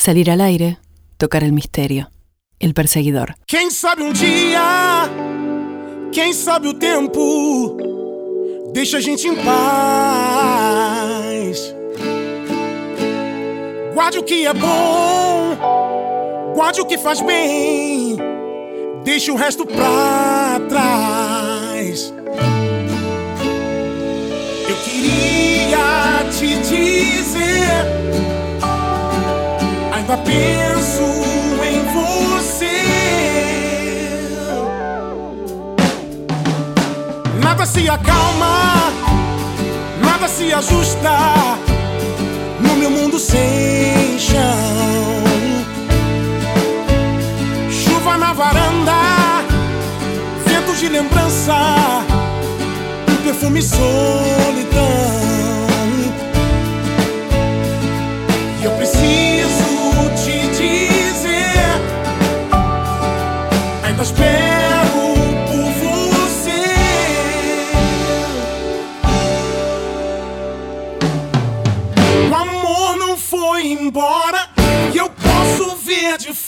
Salir 0.00 0.30
al 0.30 0.40
aire, 0.40 0.78
tocar 1.18 1.44
el 1.44 1.52
misterio. 1.52 2.08
El 2.58 2.72
perseguidor. 2.72 3.34
Quem 3.46 3.70
sabe 3.70 4.02
um 4.02 4.14
dia, 4.14 5.10
quem 6.10 6.32
sabe 6.32 6.68
o 6.68 6.72
tempo, 6.72 7.76
deixa 8.72 8.96
a 8.96 9.00
gente 9.02 9.28
em 9.28 9.34
paz. 9.36 9.54
Guarde 13.92 14.20
o 14.20 14.22
que 14.22 14.46
é 14.46 14.54
bom, 14.54 15.58
guarde 16.54 16.80
o 16.80 16.86
que 16.86 16.96
faz 16.96 17.20
bem, 17.20 18.16
deixe 19.04 19.30
o 19.30 19.36
resto 19.36 19.66
pra 19.66 20.62
trás. 20.66 22.10
Eu 24.66 24.76
queria 24.82 26.24
te 26.38 26.56
dizer, 26.56 27.84
ainda 30.00 30.16
penso 30.18 31.02
em 31.62 31.82
você. 31.92 32.66
Nada 37.42 37.66
se 37.66 37.88
acalma, 37.88 38.92
nada 40.02 40.26
se 40.28 40.52
ajusta 40.52 41.58
no 42.60 42.76
meu 42.76 42.90
mundo 42.90 43.18
sem 43.18 44.18
chão. 44.18 44.40
Chuva 47.70 48.16
na 48.16 48.32
varanda, 48.32 49.44
vento 50.46 50.74
de 50.78 50.88
lembrança, 50.88 51.54
um 53.08 53.16
perfume 53.22 53.62
solidão. 53.62 53.80
E 58.60 58.64
eu 58.64 58.70
preciso 58.72 59.69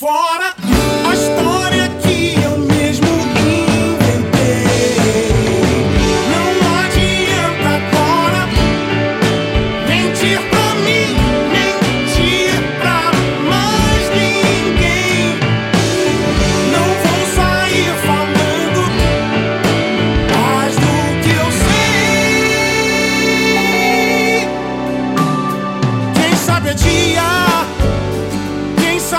fora 0.02 0.51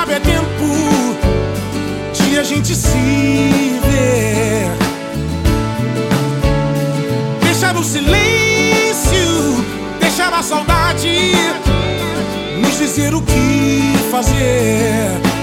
sabe 0.03 0.15
é 0.15 0.19
tempo 0.19 1.15
de 2.11 2.37
a 2.37 2.43
gente 2.43 2.75
se 2.75 3.79
ver. 3.85 4.67
Deixar 7.41 7.73
o 7.77 7.83
silêncio, 7.83 9.65
deixar 10.01 10.33
a 10.33 10.43
saudade, 10.43 11.31
nos 12.59 12.77
dizer 12.77 13.13
o 13.15 13.21
que 13.21 13.93
fazer. 14.11 15.42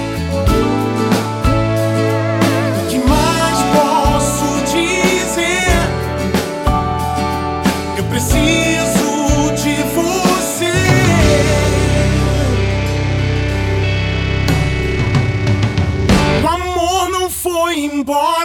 Born. 18.03 18.40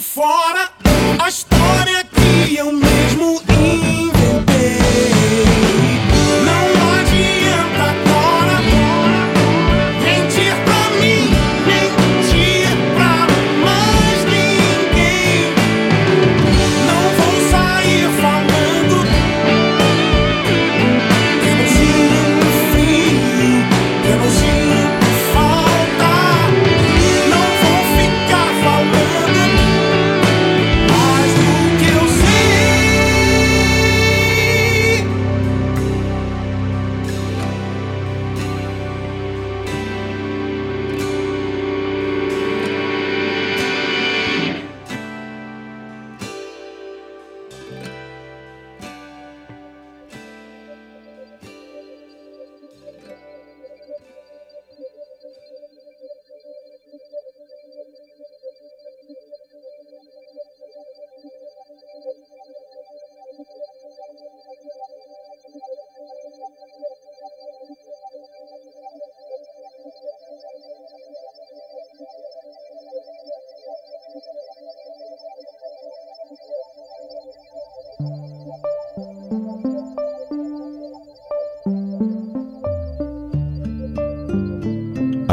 Fora 0.00 0.79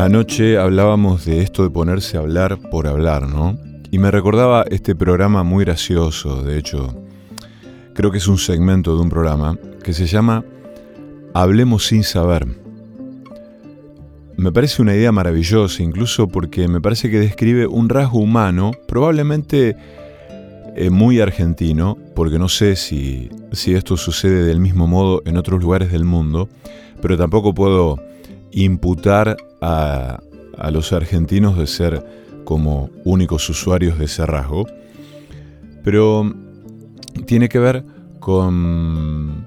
Anoche 0.08 0.58
hablábamos 0.58 1.26
de 1.26 1.42
esto 1.42 1.64
de 1.64 1.70
ponerse 1.70 2.16
a 2.16 2.22
hablar 2.22 2.60
por 2.72 2.88
hablar, 2.88 3.28
¿no? 3.28 3.58
Y 3.92 4.00
me 4.00 4.10
recordaba 4.10 4.64
este 4.70 4.96
programa 4.96 5.44
muy 5.44 5.66
gracioso, 5.66 6.44
de 6.44 6.58
hecho, 6.58 6.96
creo 7.94 8.10
que 8.10 8.20
es 8.20 8.28
un 8.30 8.38
segmento 8.38 8.96
de 8.96 9.02
un 9.02 9.10
programa 9.10 9.60
que 9.84 9.92
se 9.92 10.06
llama 10.08 10.46
Hablemos 11.34 11.88
sin 11.88 12.06
saber. 12.06 12.48
Me 14.38 14.54
parece 14.54 14.82
una 14.82 14.96
idea 14.96 15.12
maravillosa, 15.12 15.84
incluso 15.84 16.30
porque 16.30 16.70
me 16.70 16.80
parece 16.80 17.10
que 17.10 17.20
describe 17.20 17.68
un 17.68 17.90
rasgo 17.90 18.20
humano, 18.20 18.72
probablemente 18.88 19.76
eh, 20.78 20.90
muy 20.90 21.20
argentino, 21.20 21.98
porque 22.16 22.40
no 22.40 22.48
sé 22.48 22.78
si, 22.78 23.30
si 23.52 23.74
esto 23.74 23.98
sucede 23.98 24.46
del 24.46 24.62
mismo 24.62 24.88
modo 24.88 25.22
en 25.26 25.36
otros 25.36 25.62
lugares 25.62 25.92
del 25.92 26.06
mundo, 26.06 26.48
pero 27.02 27.18
tampoco 27.18 27.54
puedo 27.54 28.00
imputar 28.52 29.38
a, 29.62 30.20
los 30.72 30.92
argentinos 30.94 31.58
de 31.58 31.68
ser 31.68 32.04
como 32.44 32.90
únicos 33.04 33.50
usuarios 33.50 34.00
de 34.00 34.06
ese 34.06 34.26
rasgo, 34.26 34.66
pero 35.84 36.34
tiene 37.26 37.50
que 37.50 37.60
ver 37.60 37.86
con 38.20 39.46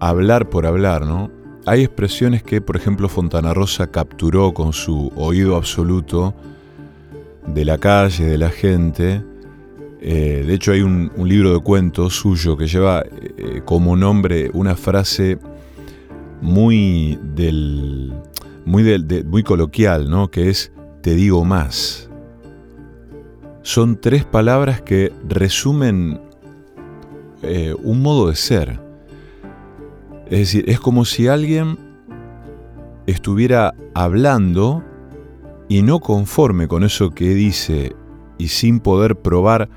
hablar 0.00 0.50
por 0.50 0.66
hablar, 0.66 1.06
¿no? 1.06 1.30
Hay 1.66 1.82
expresiones 1.82 2.42
que, 2.42 2.60
por 2.60 2.76
ejemplo, 2.76 3.08
Fontana 3.08 3.54
Rosa 3.54 3.90
capturó 3.90 4.52
con 4.52 4.74
su 4.74 5.10
oído 5.16 5.56
absoluto 5.56 6.34
de 7.46 7.64
la 7.64 7.78
calle, 7.78 8.26
de 8.26 8.36
la 8.36 8.50
gente. 8.50 9.24
Eh, 10.00 10.44
de 10.46 10.54
hecho, 10.54 10.72
hay 10.72 10.82
un, 10.82 11.10
libro 11.16 11.54
de 11.54 11.60
cuentos 11.60 12.14
suyo 12.14 12.56
que 12.58 12.66
lleva 12.66 13.02
eh, 13.02 13.62
como 13.64 13.96
nombre 13.96 14.50
una 14.52 14.76
frase 14.76 15.38
muy 16.44 17.18
del 17.34 18.12
muy, 18.66 19.24
muy 19.26 19.42
coloquial, 19.42 20.08
¿no? 20.08 20.30
Que 20.30 20.50
es 20.50 20.72
te 21.00 21.14
digo 21.14 21.44
más. 21.44 22.08
Son 23.62 24.00
tres 24.00 24.24
palabras 24.24 24.82
que 24.82 25.12
resumen 25.26 26.20
eh, 27.42 27.74
un 27.82 28.02
modo 28.02 28.28
de 28.28 28.36
ser. 28.36 28.80
Es 30.26 30.38
decir, 30.38 30.64
es 30.68 30.80
como 30.80 31.04
si 31.04 31.28
alguien 31.28 31.78
estuviera 33.06 33.74
hablando 33.94 34.82
y 35.68 35.82
no 35.82 36.00
conforme 36.00 36.68
con 36.68 36.84
eso 36.84 37.10
que 37.10 37.34
dice 37.34 37.94
y 38.38 38.48
sin 38.48 38.80
poder 38.80 39.16
probar 39.16 39.70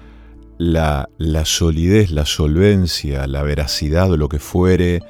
la, 0.58 1.10
la 1.18 1.46
solidez, 1.46 2.12
la 2.12 2.26
solvencia, 2.26 3.26
la 3.28 3.44
veracidad 3.44 4.12
o 4.12 4.18
lo 4.18 4.28
que 4.28 4.40
fuere 4.40 5.02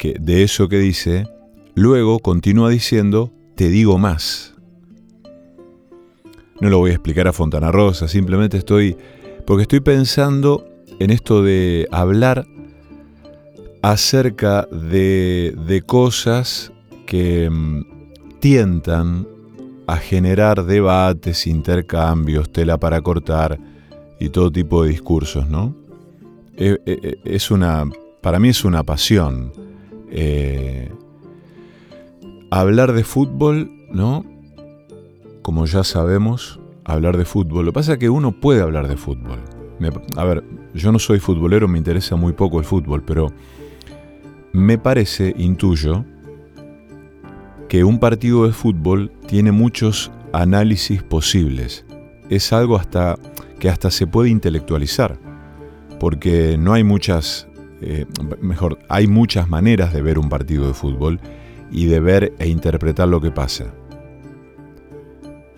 de 0.00 0.42
eso 0.42 0.68
que 0.68 0.78
dice, 0.78 1.26
Luego 1.76 2.20
continúa 2.20 2.70
diciendo, 2.70 3.32
te 3.56 3.68
digo 3.68 3.98
más. 3.98 4.54
No 6.60 6.70
lo 6.70 6.78
voy 6.78 6.92
a 6.92 6.94
explicar 6.94 7.26
a 7.26 7.32
Fontana 7.32 7.72
Rosa, 7.72 8.06
simplemente 8.06 8.56
estoy, 8.56 8.96
porque 9.44 9.62
estoy 9.62 9.80
pensando 9.80 10.64
en 11.00 11.10
esto 11.10 11.42
de 11.42 11.88
hablar 11.90 12.46
acerca 13.82 14.68
de, 14.70 15.52
de 15.66 15.82
cosas 15.82 16.72
que 17.06 17.50
mm, 17.50 18.38
tientan 18.38 19.26
a 19.88 19.96
generar 19.96 20.64
debates, 20.64 21.48
intercambios, 21.48 22.52
tela 22.52 22.78
para 22.78 23.00
cortar 23.00 23.58
y 24.20 24.28
todo 24.28 24.52
tipo 24.52 24.84
de 24.84 24.90
discursos, 24.90 25.48
¿no? 25.48 25.74
Eh, 26.56 26.78
eh, 26.86 27.16
es 27.24 27.50
una, 27.50 27.84
para 28.24 28.38
mí 28.38 28.48
es 28.48 28.64
una 28.64 28.82
pasión. 28.84 29.52
Eh, 30.10 30.90
hablar 32.50 32.94
de 32.94 33.04
fútbol, 33.04 33.70
¿no? 33.92 34.24
Como 35.42 35.66
ya 35.66 35.84
sabemos, 35.84 36.58
hablar 36.86 37.18
de 37.18 37.26
fútbol. 37.26 37.66
Lo 37.66 37.72
que 37.72 37.74
pasa 37.74 37.92
es 37.92 37.98
que 37.98 38.08
uno 38.08 38.32
puede 38.32 38.62
hablar 38.62 38.88
de 38.88 38.96
fútbol. 38.96 39.40
a 40.16 40.24
ver, 40.24 40.42
yo 40.72 40.90
no 40.90 40.98
soy 40.98 41.18
futbolero, 41.18 41.68
me 41.68 41.76
interesa 41.76 42.16
muy 42.16 42.32
poco 42.32 42.58
el 42.58 42.64
fútbol, 42.64 43.02
pero 43.02 43.30
me 44.52 44.78
parece, 44.78 45.34
intuyo, 45.36 46.06
que 47.68 47.84
un 47.84 47.98
partido 47.98 48.46
de 48.46 48.54
fútbol 48.54 49.12
tiene 49.26 49.52
muchos 49.52 50.10
análisis 50.32 51.02
posibles. 51.02 51.84
Es 52.30 52.54
algo 52.54 52.76
hasta 52.76 53.18
que 53.58 53.68
hasta 53.68 53.90
se 53.90 54.06
puede 54.06 54.30
intelectualizar, 54.30 55.18
porque 56.00 56.56
no 56.58 56.72
hay 56.72 56.84
muchas, 56.84 57.48
eh, 57.86 58.06
mejor, 58.40 58.78
hay 58.88 59.06
muchas 59.06 59.48
maneras 59.48 59.92
de 59.92 60.02
ver 60.02 60.18
un 60.18 60.28
partido 60.28 60.66
de 60.66 60.74
fútbol 60.74 61.20
y 61.70 61.86
de 61.86 62.00
ver 62.00 62.32
e 62.38 62.48
interpretar 62.48 63.08
lo 63.08 63.20
que 63.20 63.30
pasa. 63.30 63.74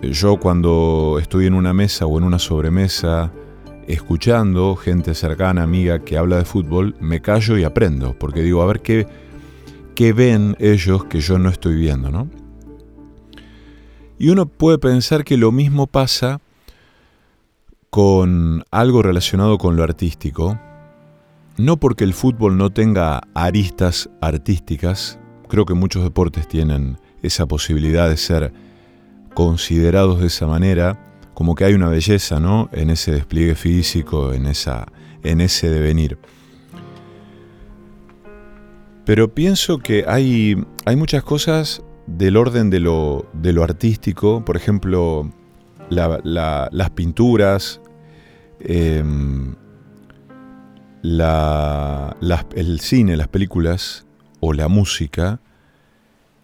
Yo 0.02 0.38
cuando 0.38 1.18
estoy 1.20 1.46
en 1.46 1.54
una 1.54 1.72
mesa 1.72 2.06
o 2.06 2.18
en 2.18 2.24
una 2.24 2.38
sobremesa 2.38 3.32
escuchando 3.86 4.74
gente 4.76 5.14
cercana, 5.14 5.62
amiga 5.62 6.00
que 6.00 6.18
habla 6.18 6.38
de 6.38 6.44
fútbol, 6.44 6.96
me 7.00 7.22
callo 7.22 7.56
y 7.56 7.64
aprendo, 7.64 8.16
porque 8.18 8.42
digo, 8.42 8.62
a 8.62 8.66
ver 8.66 8.80
qué, 8.80 9.06
qué 9.94 10.12
ven 10.12 10.56
ellos 10.58 11.04
que 11.04 11.20
yo 11.20 11.38
no 11.38 11.48
estoy 11.48 11.76
viendo, 11.76 12.10
¿no? 12.10 12.28
Y 14.18 14.30
uno 14.30 14.46
puede 14.46 14.78
pensar 14.78 15.24
que 15.24 15.36
lo 15.36 15.52
mismo 15.52 15.86
pasa 15.86 16.40
con 17.90 18.64
algo 18.70 19.02
relacionado 19.02 19.58
con 19.58 19.76
lo 19.76 19.82
artístico, 19.82 20.58
no 21.58 21.76
porque 21.78 22.04
el 22.04 22.14
fútbol 22.14 22.56
no 22.56 22.70
tenga 22.70 23.22
aristas 23.34 24.10
artísticas, 24.20 25.18
Creo 25.48 25.64
que 25.64 25.74
muchos 25.74 26.02
deportes 26.02 26.48
tienen 26.48 26.98
esa 27.22 27.46
posibilidad 27.46 28.08
de 28.08 28.16
ser 28.16 28.52
considerados 29.34 30.20
de 30.20 30.26
esa 30.26 30.46
manera, 30.46 30.98
como 31.34 31.54
que 31.54 31.64
hay 31.64 31.74
una 31.74 31.88
belleza, 31.88 32.40
¿no? 32.40 32.68
En 32.72 32.90
ese 32.90 33.12
despliegue 33.12 33.54
físico, 33.54 34.32
en, 34.32 34.46
esa, 34.46 34.86
en 35.22 35.40
ese 35.40 35.70
devenir. 35.70 36.18
Pero 39.04 39.32
pienso 39.34 39.78
que 39.78 40.04
hay, 40.08 40.56
hay 40.84 40.96
muchas 40.96 41.22
cosas 41.22 41.82
del 42.06 42.36
orden 42.36 42.70
de 42.70 42.80
lo, 42.80 43.26
de 43.32 43.52
lo 43.52 43.62
artístico, 43.62 44.44
por 44.44 44.56
ejemplo, 44.56 45.30
las 45.90 46.90
pinturas, 46.94 47.80
em, 51.20 52.46
el 52.54 52.80
cine, 52.80 53.16
las 53.16 53.28
películas, 53.28 54.06
o 54.40 54.52
la 54.52 54.68
música, 54.68 55.40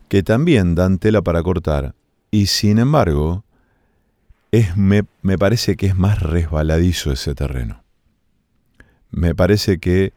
que 0.08 0.22
también 0.22 0.74
dan 0.74 0.98
tela 0.98 1.22
para 1.22 1.42
cortar, 1.42 1.94
y 2.30 2.46
sin 2.46 2.78
embargo, 2.78 3.44
es, 4.50 4.76
me, 4.76 5.04
me 5.22 5.38
parece 5.38 5.76
que 5.76 5.86
es 5.86 5.96
más 5.96 6.20
resbaladizo 6.20 7.12
ese 7.12 7.34
terreno. 7.34 7.82
Me 9.10 9.34
parece 9.34 9.78
que 9.78 10.12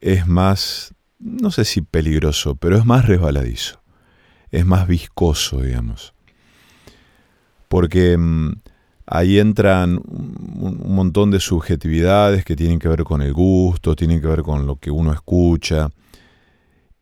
es 0.00 0.26
más, 0.26 0.94
no 1.18 1.50
sé 1.50 1.64
si 1.64 1.80
peligroso, 1.80 2.56
pero 2.56 2.76
es 2.76 2.84
más 2.84 3.06
resbaladizo, 3.06 3.82
es 4.50 4.66
más 4.66 4.86
viscoso, 4.86 5.60
digamos. 5.60 6.14
Porque 7.68 8.16
mm, 8.16 8.52
ahí 9.06 9.38
entran 9.38 10.00
un, 10.06 10.94
montón 10.94 11.30
de 11.30 11.40
subjetividades 11.40 12.44
que 12.44 12.56
tienen 12.56 12.78
que 12.78 12.88
ver 12.88 13.04
con 13.04 13.22
el 13.22 13.32
gusto, 13.32 13.96
tienen 13.96 14.20
que 14.20 14.26
ver 14.26 14.42
con 14.42 14.66
lo 14.66 14.76
que 14.76 14.90
uno 14.90 15.12
escucha, 15.12 15.90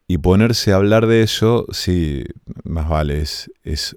y 0.08 0.18
ponerse 0.18 0.72
a 0.72 0.76
hablar 0.76 1.06
de 1.06 1.22
eso, 1.22 1.66
sí, 1.70 2.24
más 2.64 2.88
vale, 2.88 3.22
es, 3.22 3.96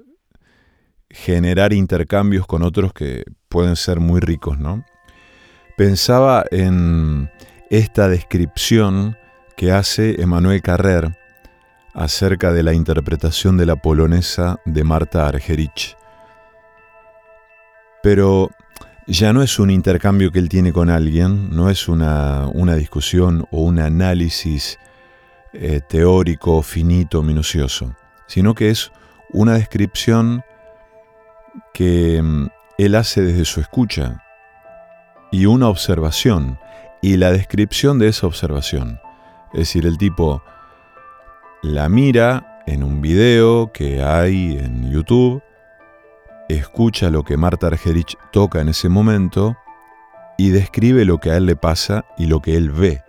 generar 1.10 1.74
intercambios 1.74 2.46
con 2.46 2.62
otros 2.62 2.94
que 2.94 3.24
pueden 3.48 3.76
ser 3.76 4.00
muy 4.00 4.20
ricos, 4.20 4.60
¿no? 4.60 4.86
Pensaba 5.78 6.44
en 6.52 7.30
esta 7.70 8.10
descripción 8.10 9.18
que 9.56 9.72
hace 9.72 10.22
Emanuel 10.22 10.62
Carrer 10.62 11.18
acerca 11.94 12.52
de 12.52 12.64
la 12.64 12.74
interpretación 12.74 13.56
de 13.56 13.66
la 13.66 13.78
polonesa 13.78 14.60
de 14.66 14.84
Marta 14.84 15.28
Argerich. 15.28 15.96
Pero 18.06 18.52
ya 19.08 19.34
no 19.34 19.42
es 19.42 19.58
un 19.58 19.72
intercambio 19.72 20.32
que 20.32 20.38
él 20.38 20.48
tiene 20.48 20.72
con 20.72 20.92
alguien, 20.92 21.50
no 21.50 21.72
es 21.72 21.88
una, 21.88 22.46
una 22.54 22.76
discusión 22.76 23.48
o 23.50 23.64
un 23.64 23.80
análisis 23.80 24.78
eh, 25.54 25.82
teórico, 25.90 26.62
finito, 26.62 27.24
minucioso, 27.24 27.96
sino 28.28 28.54
que 28.54 28.70
es 28.70 28.92
una 29.32 29.56
descripción 29.56 30.44
que 31.74 32.22
mm, 32.22 32.50
él 32.78 32.94
hace 32.94 33.24
desde 33.24 33.44
su 33.44 33.60
escucha 33.60 34.24
y 35.32 35.48
una 35.48 35.68
observación 35.68 36.60
y 37.02 37.18
la 37.18 37.32
descripción 37.32 37.98
de 37.98 38.10
esa 38.10 38.28
observación. 38.28 39.00
Es 39.52 39.62
decir, 39.62 39.88
el 39.88 39.98
tipo 39.98 40.44
la 41.64 41.90
mira 41.90 42.62
en 42.68 42.84
un 42.84 43.02
video 43.02 43.72
que 43.72 44.04
hay 44.04 44.60
en 44.60 44.92
YouTube, 44.92 45.42
escucha 46.50 47.10
lo 47.10 47.24
que 47.24 47.38
Marta 47.38 47.68
Argerich 47.68 48.18
toca 48.32 48.62
en 48.62 48.70
ese 48.70 48.90
momento 48.90 49.58
y 50.38 50.50
describe 50.50 51.06
lo 51.06 51.20
que 51.20 51.32
a 51.32 51.38
él 51.38 51.46
le 51.46 51.56
pasa 51.56 52.06
y 52.18 52.28
lo 52.28 52.42
que 52.42 52.56
él 52.56 52.72
ve. 52.72 53.02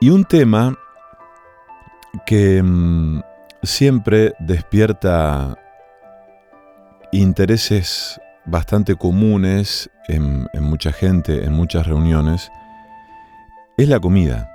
Y 0.00 0.10
un 0.10 0.24
tema 0.24 0.76
que 2.26 2.62
mm, 2.62 3.22
siempre 3.62 4.34
despierta 4.38 5.56
intereses 7.12 8.20
bastante 8.44 8.96
comunes 8.96 9.90
en, 10.08 10.48
mucha 10.60 10.92
gente, 10.92 11.44
en 11.44 11.52
muchas 11.52 11.86
reuniones, 11.86 12.50
es 13.76 13.88
la 13.88 14.00
comida. 14.00 14.48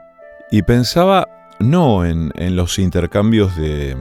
Y 0.52 0.64
pensaba 0.64 1.28
no 1.60 2.06
en 2.06 2.32
los 2.56 2.80
intercambios 2.80 3.56
de, 3.56 3.96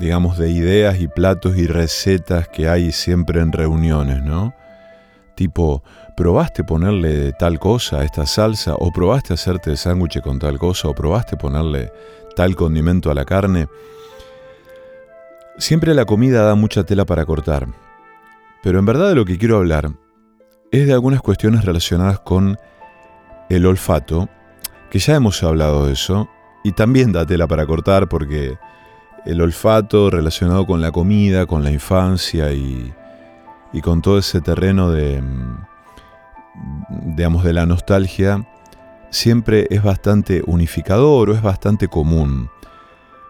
digamos, 0.00 0.38
de 0.38 0.48
ideas 0.50 0.98
y 0.98 1.08
platos 1.08 1.58
y 1.58 1.66
recetas 1.66 2.48
que 2.48 2.68
hay 2.68 2.90
siempre 2.90 3.40
en 3.40 3.52
reuniones, 3.52 4.22
¿no? 4.22 4.54
Tipo, 5.34 5.84
¿probaste 6.16 6.64
ponerle 6.64 7.32
tal 7.34 7.58
cosa 7.58 7.98
a 7.98 8.04
esta 8.04 8.24
salsa? 8.24 8.76
¿O 8.76 8.90
probaste 8.92 9.34
hacerte 9.34 9.70
el 9.70 9.76
sándwich 9.76 10.22
con 10.22 10.38
tal 10.38 10.58
cosa? 10.58 10.88
¿O 10.88 10.94
probaste 10.94 11.36
ponerle 11.36 11.92
tal 12.34 12.56
condimento 12.56 13.10
a 13.10 13.14
la 13.14 13.26
carne? 13.26 13.68
Siempre 15.58 15.92
la 15.92 16.06
comida 16.06 16.44
da 16.44 16.54
mucha 16.54 16.82
tela 16.84 17.04
para 17.04 17.26
cortar. 17.26 17.66
Pero 18.62 18.78
en 18.78 18.86
verdad 18.86 19.10
de 19.10 19.14
lo 19.14 19.26
que 19.26 19.36
quiero 19.36 19.58
hablar 19.58 19.92
es 20.72 20.86
de 20.86 20.94
algunas 20.94 21.20
cuestiones 21.20 21.66
relacionadas 21.66 22.20
con 22.20 22.58
el 23.50 23.66
olfato, 23.66 24.30
que 24.90 24.98
ya 24.98 25.14
hemos 25.14 25.42
hablado 25.42 25.86
de 25.86 25.92
eso, 25.92 26.30
y 26.64 26.72
también 26.72 27.12
da 27.12 27.26
tela 27.26 27.46
para 27.46 27.66
cortar 27.66 28.08
porque 28.08 28.56
el 29.24 29.40
olfato 29.40 30.10
relacionado 30.10 30.66
con 30.66 30.80
la 30.80 30.92
comida, 30.92 31.46
con 31.46 31.62
la 31.64 31.70
infancia 31.70 32.52
y, 32.52 32.92
y 33.72 33.80
con 33.80 34.02
todo 34.02 34.18
ese 34.18 34.40
terreno 34.40 34.90
de, 34.90 35.20
mm, 35.20 35.56
digamos, 37.16 37.44
de 37.44 37.52
la 37.52 37.66
nostalgia, 37.66 38.46
siempre 39.10 39.66
es 39.70 39.82
bastante 39.82 40.42
unificador 40.46 41.30
o 41.30 41.34
es 41.34 41.42
bastante 41.42 41.88
común. 41.88 42.50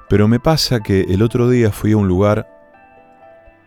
Pero 0.09 0.29
me 0.29 0.41
pasa 0.41 0.81
que 0.81 1.03
el 1.03 1.23
otro 1.23 1.49
día 1.49 1.71
fui 1.71 1.93
a 1.93 1.97
un 1.97 2.09
lugar 2.09 2.49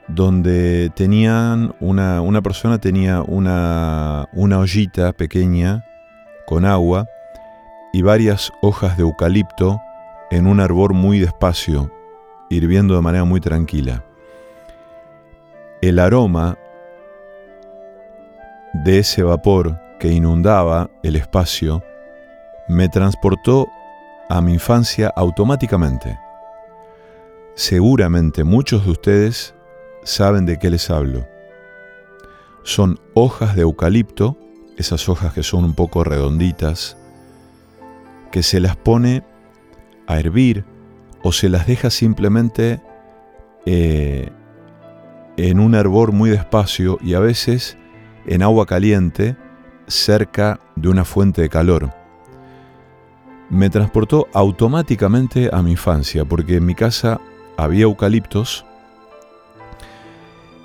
donde 0.08 0.92
tenían 0.96 1.74
una, 1.80 2.22
una 2.22 2.42
persona 2.42 2.80
tenía 2.80 3.22
una, 3.22 4.27
una 4.34 4.60
ollita 4.60 5.13
pequeña 5.13 5.86
con 6.46 6.65
agua 6.65 7.08
y 7.94 8.01
varias 8.01 8.51
hojas 8.62 8.98
de 8.98 9.03
eucalipto 9.03 9.80
en 10.32 10.48
un 10.48 10.60
arbor 10.60 10.94
muy 10.94 11.20
despacio, 11.20 11.92
hirviendo 12.53 12.95
de 12.95 13.01
manera 13.01 13.24
muy 13.24 13.41
tranquila. 13.41 14.03
El 15.81 16.00
aroma 16.00 16.57
de 18.74 19.00
ese 19.00 19.24
vapor 19.24 19.79
que 20.00 20.10
inundaba 20.10 20.89
el 21.03 21.15
espacio 21.15 21.83
me 22.67 22.89
transportó 22.89 23.67
a 24.29 24.41
mi 24.41 24.53
infancia 24.53 25.12
automáticamente. 25.15 26.17
Seguramente 27.55 28.43
muchos 28.43 28.86
de 28.86 28.91
ustedes 28.91 29.53
saben 30.03 30.45
de 30.45 30.57
qué 30.57 30.69
les 30.69 30.89
hablo. 30.89 31.27
Son 32.63 33.00
hojas 33.13 33.55
de 33.55 33.62
eucalipto, 33.62 34.38
esas 34.77 35.07
hojas 35.10 35.33
que 35.33 35.43
son 35.43 35.65
un 35.65 35.75
poco 35.75 36.03
redonditas, 36.03 36.98
que 38.31 38.41
se 38.41 38.60
las 38.60 38.75
pone 38.75 39.24
a 40.07 40.19
hervir 40.19 40.65
o 41.24 41.32
se 41.32 41.50
las 41.50 41.65
deja 41.65 41.89
simplemente 41.89 42.82
eh, 43.65 44.30
en 45.38 45.60
un 45.60 45.74
hervor 45.74 46.12
muy 46.12 46.30
despacio 46.30 47.00
y 47.01 47.15
a 47.15 47.20
veces 47.20 47.77
en 48.27 48.44
agua 48.44 48.65
caliente 48.65 49.36
cerca 49.88 50.60
de 50.75 50.89
una 50.89 51.06
fuente 51.06 51.42
de 51.42 51.50
calor. 51.50 51.92
Me 53.50 53.70
transportó 53.70 54.27
automáticamente 54.34 55.50
a 55.51 55.62
mi 55.62 55.72
infancia 55.72 56.25
porque 56.25 56.58
en 56.58 56.65
mi 56.65 56.75
casa 56.75 57.20
había 57.58 57.84
eucaliptos 57.84 58.65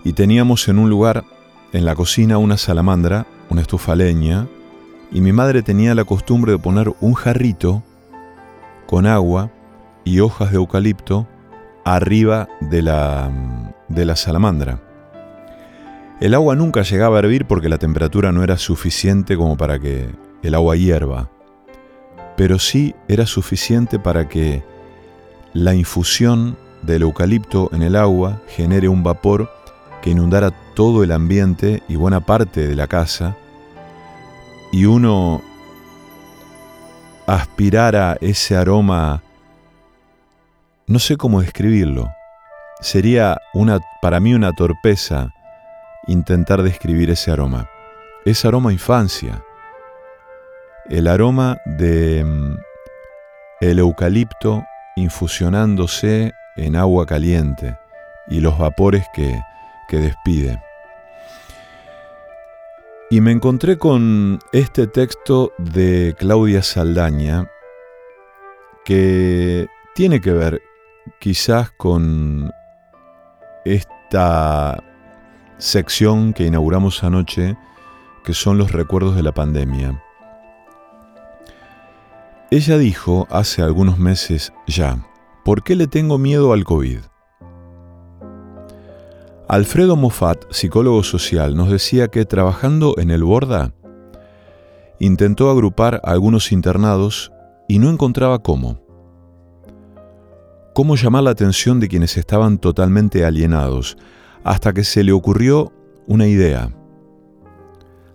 y 0.04 0.12
teníamos 0.12 0.68
en 0.68 0.78
un 0.78 0.90
lugar 0.90 1.24
en 1.72 1.84
la 1.84 1.94
cocina 1.94 2.38
una 2.38 2.56
salamandra, 2.56 3.26
una 3.50 3.60
estufa 3.60 3.94
leña, 3.94 4.48
y 5.10 5.20
mi 5.20 5.32
madre 5.32 5.62
tenía 5.62 5.94
la 5.94 6.04
costumbre 6.04 6.52
de 6.52 6.58
poner 6.58 6.92
un 7.00 7.14
jarrito 7.14 7.82
con 8.86 9.06
agua 9.06 9.50
y 10.04 10.20
hojas 10.20 10.50
de 10.50 10.56
eucalipto 10.56 11.26
arriba 11.84 12.48
de 12.60 12.82
la, 12.82 13.30
de 13.88 14.04
la 14.04 14.16
salamandra. 14.16 14.80
El 16.20 16.34
agua 16.34 16.56
nunca 16.56 16.82
llegaba 16.82 17.16
a 17.16 17.18
hervir 17.20 17.46
porque 17.46 17.68
la 17.68 17.78
temperatura 17.78 18.32
no 18.32 18.42
era 18.42 18.58
suficiente 18.58 19.36
como 19.36 19.56
para 19.56 19.78
que 19.78 20.10
el 20.42 20.54
agua 20.54 20.76
hierva, 20.76 21.30
pero 22.36 22.58
sí 22.58 22.94
era 23.06 23.26
suficiente 23.26 23.98
para 23.98 24.28
que 24.28 24.64
la 25.52 25.74
infusión 25.74 26.56
del 26.82 27.02
eucalipto 27.02 27.70
en 27.72 27.82
el 27.82 27.96
agua 27.96 28.40
genere 28.48 28.88
un 28.88 29.02
vapor 29.02 29.50
que 30.02 30.10
inundara 30.10 30.52
todo 30.74 31.02
el 31.02 31.12
ambiente 31.12 31.82
y 31.88 31.96
buena 31.96 32.20
parte 32.20 32.66
de 32.66 32.76
la 32.76 32.86
casa, 32.86 33.36
y 34.72 34.84
uno 34.84 35.42
aspirara 37.26 38.16
ese 38.20 38.56
aroma, 38.56 39.22
no 40.88 40.98
sé 40.98 41.18
cómo 41.18 41.42
describirlo, 41.42 42.14
sería 42.80 43.36
una, 43.52 43.78
para 44.00 44.20
mí 44.20 44.32
una 44.32 44.54
torpeza 44.54 45.34
intentar 46.06 46.62
describir 46.62 47.10
ese 47.10 47.30
aroma. 47.30 47.68
Es 48.24 48.46
aroma 48.46 48.72
infancia, 48.72 49.44
el 50.88 51.06
aroma 51.06 51.58
de 51.66 52.24
mm, 52.24 52.56
el 53.60 53.78
eucalipto 53.78 54.64
infusionándose 54.96 56.32
en 56.56 56.74
agua 56.74 57.04
caliente 57.04 57.78
y 58.26 58.40
los 58.40 58.58
vapores 58.58 59.04
que, 59.12 59.38
que 59.88 59.98
despide. 59.98 60.62
Y 63.10 63.20
me 63.20 63.32
encontré 63.32 63.76
con 63.76 64.38
este 64.52 64.86
texto 64.86 65.52
de 65.58 66.14
Claudia 66.18 66.62
Saldaña 66.62 67.50
que 68.84 69.66
tiene 69.94 70.20
que 70.20 70.32
ver 70.32 70.62
quizás 71.20 71.70
con 71.70 72.50
esta 73.64 74.82
sección 75.58 76.32
que 76.32 76.44
inauguramos 76.46 77.02
anoche, 77.04 77.56
que 78.24 78.34
son 78.34 78.58
los 78.58 78.72
recuerdos 78.72 79.16
de 79.16 79.22
la 79.22 79.32
pandemia. 79.32 80.02
Ella 82.50 82.78
dijo 82.78 83.26
hace 83.30 83.62
algunos 83.62 83.98
meses 83.98 84.52
ya, 84.66 85.04
¿por 85.44 85.62
qué 85.62 85.76
le 85.76 85.86
tengo 85.86 86.16
miedo 86.16 86.52
al 86.52 86.64
COVID? 86.64 87.00
Alfredo 89.48 89.96
Moffat, 89.96 90.44
psicólogo 90.50 91.02
social, 91.02 91.56
nos 91.56 91.70
decía 91.70 92.08
que 92.08 92.24
trabajando 92.24 92.94
en 92.98 93.10
el 93.10 93.24
Borda, 93.24 93.72
intentó 94.98 95.50
agrupar 95.50 96.00
a 96.04 96.10
algunos 96.10 96.52
internados 96.52 97.32
y 97.66 97.78
no 97.78 97.90
encontraba 97.90 98.40
cómo. 98.40 98.87
Cómo 100.78 100.94
llamar 100.94 101.24
la 101.24 101.30
atención 101.30 101.80
de 101.80 101.88
quienes 101.88 102.16
estaban 102.16 102.58
totalmente 102.58 103.24
alienados, 103.24 103.96
hasta 104.44 104.72
que 104.72 104.84
se 104.84 105.02
le 105.02 105.10
ocurrió 105.10 105.72
una 106.06 106.28
idea. 106.28 106.72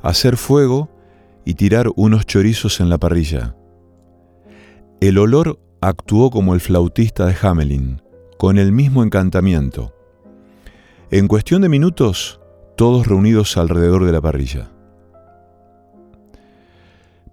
Hacer 0.02 0.38
fuego 0.38 0.90
y 1.44 1.56
tirar 1.56 1.90
unos 1.98 2.26
chorizos 2.26 2.80
en 2.80 2.88
la 2.88 2.98
parrilla. 2.98 3.54
El 5.02 5.18
olor 5.18 5.60
actuó 5.82 6.32
como 6.32 6.54
el 6.54 6.62
flautista 6.62 7.26
de 7.26 7.36
Hamelin, 7.42 8.02
con 8.38 8.58
el 8.58 8.72
mismo 8.72 9.04
encantamiento. 9.04 9.94
En 11.12 11.28
cuestión 11.28 11.64
de 11.64 11.68
minutos, 11.68 12.40
todos 12.78 13.08
reunidos 13.08 13.58
alrededor 13.58 14.06
de 14.06 14.12
la 14.14 14.22
parrilla. 14.22 14.72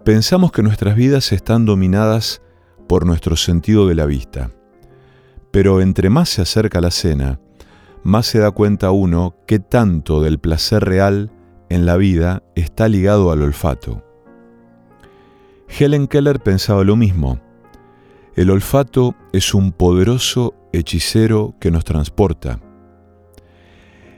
Pensamos 0.04 0.50
que 0.50 0.64
nuestras 0.64 0.96
vidas 0.96 1.30
están 1.30 1.66
dominadas 1.66 2.42
por 2.88 3.06
nuestro 3.06 3.36
sentido 3.36 3.86
de 3.86 3.94
la 3.94 4.06
vista, 4.06 4.50
pero 5.50 5.80
entre 5.80 6.10
más 6.10 6.28
se 6.28 6.42
acerca 6.42 6.80
la 6.80 6.90
cena, 6.90 7.40
más 8.02 8.26
se 8.26 8.38
da 8.38 8.50
cuenta 8.50 8.90
uno 8.90 9.36
que 9.46 9.58
tanto 9.58 10.22
del 10.22 10.38
placer 10.38 10.84
real 10.84 11.30
en 11.68 11.86
la 11.86 11.96
vida 11.96 12.42
está 12.54 12.88
ligado 12.88 13.30
al 13.30 13.42
olfato. 13.42 14.04
Helen 15.68 16.08
Keller 16.08 16.40
pensaba 16.40 16.82
lo 16.82 16.96
mismo. 16.96 17.40
El 18.34 18.50
olfato 18.50 19.14
es 19.32 19.54
un 19.54 19.72
poderoso 19.72 20.54
hechicero 20.72 21.54
que 21.60 21.70
nos 21.70 21.84
transporta 21.84 22.60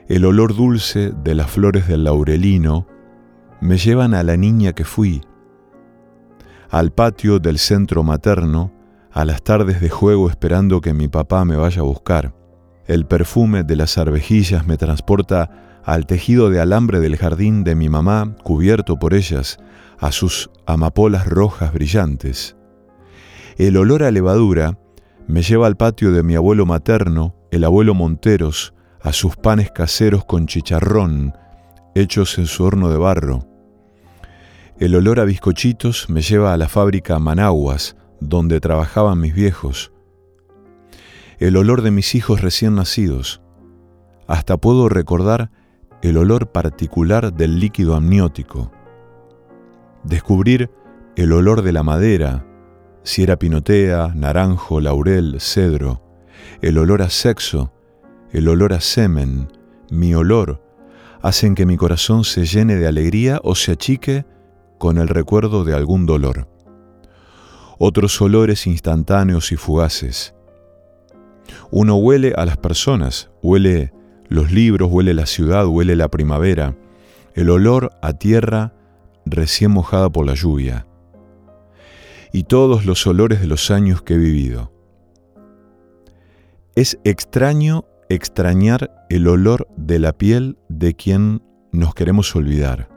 el 0.07 0.25
olor 0.25 0.55
dulce 0.55 1.11
de 1.11 1.33
las 1.33 1.49
flores 1.49 1.87
del 1.87 2.03
laurelino 2.03 2.87
me 3.61 3.77
llevan 3.77 4.13
a 4.13 4.23
la 4.23 4.35
niña 4.35 4.73
que 4.73 4.83
fui, 4.83 5.21
al 6.69 6.91
patio 6.91 7.39
del 7.39 7.57
centro 7.57 8.03
materno, 8.03 8.71
a 9.13 9.25
las 9.25 9.43
tardes 9.43 9.79
de 9.79 9.89
juego 9.89 10.29
esperando 10.29 10.81
que 10.81 10.93
mi 10.93 11.07
papá 11.07 11.45
me 11.45 11.55
vaya 11.55 11.81
a 11.81 11.85
buscar. 11.85 12.33
El 12.87 13.05
perfume 13.05 13.63
de 13.63 13.75
las 13.75 13.97
arvejillas 13.97 14.65
me 14.65 14.75
transporta 14.75 15.81
al 15.85 16.07
tejido 16.07 16.49
de 16.49 16.59
alambre 16.59 16.99
del 16.99 17.17
jardín 17.17 17.63
de 17.63 17.75
mi 17.75 17.89
mamá 17.89 18.35
cubierto 18.43 18.97
por 18.97 19.13
ellas, 19.13 19.59
a 19.99 20.11
sus 20.11 20.49
amapolas 20.65 21.27
rojas 21.27 21.71
brillantes. 21.73 22.55
El 23.57 23.77
olor 23.77 24.03
a 24.03 24.11
levadura 24.11 24.79
Me 25.27 25.41
lleva 25.41 25.67
al 25.67 25.77
patio 25.77 26.11
de 26.11 26.21
mi 26.21 26.35
abuelo 26.35 26.65
materno, 26.65 27.35
el 27.51 27.63
abuelo 27.63 27.93
Monteros, 27.93 28.73
a 29.01 29.13
sus 29.13 29.37
panes 29.37 29.71
caseros 29.71 30.25
con 30.25 30.47
chicharrón, 30.47 31.33
hechos 31.95 32.37
en 32.39 32.47
su 32.47 32.65
horno 32.65 32.89
de 32.89 32.97
barro. 32.97 33.47
El 34.79 34.95
olor 34.95 35.21
a 35.21 35.23
bizcochitos 35.23 36.09
me 36.09 36.21
lleva 36.21 36.51
a 36.53 36.57
la 36.57 36.67
fábrica 36.67 37.19
Managuas, 37.19 37.95
donde 38.29 38.59
trabajaban 38.59 39.19
mis 39.19 39.33
viejos. 39.33 39.91
El 41.39 41.57
olor 41.57 41.81
de 41.81 41.91
mis 41.91 42.15
hijos 42.15 42.41
recién 42.41 42.75
nacidos. 42.75 43.41
Hasta 44.27 44.57
puedo 44.57 44.87
recordar 44.87 45.51
el 46.01 46.17
olor 46.17 46.51
particular 46.51 47.33
del 47.33 47.59
líquido 47.59 47.95
amniótico. 47.95 48.71
Descubrir 50.03 50.71
el 51.15 51.31
olor 51.31 51.61
de 51.61 51.71
la 51.71 51.83
madera, 51.83 52.45
si 53.03 53.23
era 53.23 53.37
pinotea, 53.37 54.13
naranjo, 54.15 54.79
laurel, 54.79 55.37
cedro, 55.39 56.01
el 56.61 56.77
olor 56.77 57.01
a 57.01 57.09
sexo, 57.09 57.73
el 58.31 58.47
olor 58.47 58.73
a 58.73 58.81
semen, 58.81 59.49
mi 59.89 60.15
olor, 60.15 60.61
hacen 61.21 61.55
que 61.55 61.65
mi 61.65 61.77
corazón 61.77 62.23
se 62.23 62.45
llene 62.45 62.75
de 62.75 62.87
alegría 62.87 63.39
o 63.43 63.55
se 63.55 63.73
achique 63.73 64.25
con 64.77 64.97
el 64.97 65.07
recuerdo 65.07 65.63
de 65.63 65.73
algún 65.73 66.05
dolor. 66.05 66.47
Otros 67.77 68.21
olores 68.21 68.67
instantáneos 68.67 69.51
y 69.51 69.55
fugaces. 69.55 70.35
Uno 71.71 71.95
huele 71.95 72.33
a 72.35 72.45
las 72.45 72.57
personas, 72.57 73.31
huele 73.41 73.91
los 74.27 74.51
libros, 74.51 74.89
huele 74.91 75.13
la 75.13 75.25
ciudad, 75.25 75.65
huele 75.65 75.95
la 75.95 76.09
primavera, 76.09 76.75
el 77.33 77.49
olor 77.49 77.91
a 78.01 78.13
tierra 78.13 78.73
recién 79.25 79.71
mojada 79.71 80.09
por 80.09 80.25
la 80.25 80.35
lluvia 80.35 80.85
y 82.33 82.43
todos 82.43 82.85
los 82.85 83.05
olores 83.05 83.39
de 83.39 83.47
los 83.47 83.71
años 83.71 84.01
que 84.01 84.15
he 84.15 84.17
vivido. 84.17 84.71
Es 86.75 86.99
extraño 87.03 87.85
extrañar 88.09 89.05
el 89.09 89.27
olor 89.27 89.67
de 89.77 89.99
la 89.99 90.13
piel 90.13 90.57
de 90.67 90.95
quien 90.95 91.43
nos 91.71 91.93
queremos 91.93 92.35
olvidar. 92.35 92.89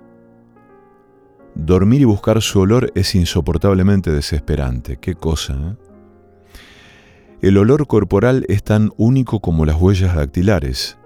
Dormir 1.57 2.03
y 2.03 2.05
buscar 2.05 2.43
su 2.43 2.61
olor 2.61 2.93
es 2.95 3.15
insoportablemente 3.15 4.13
desesperante. 4.13 4.99
Qué 4.99 5.15
cosa. 5.15 5.55
¿eh? 5.55 5.77
El 7.41 7.57
olor 7.57 7.87
corporal 7.87 8.45
es 8.49 8.63
tan 8.63 8.93
único 8.99 9.41
como 9.41 9.65
las 9.65 9.81
huellas 9.81 10.15
dactilares. 10.15 10.99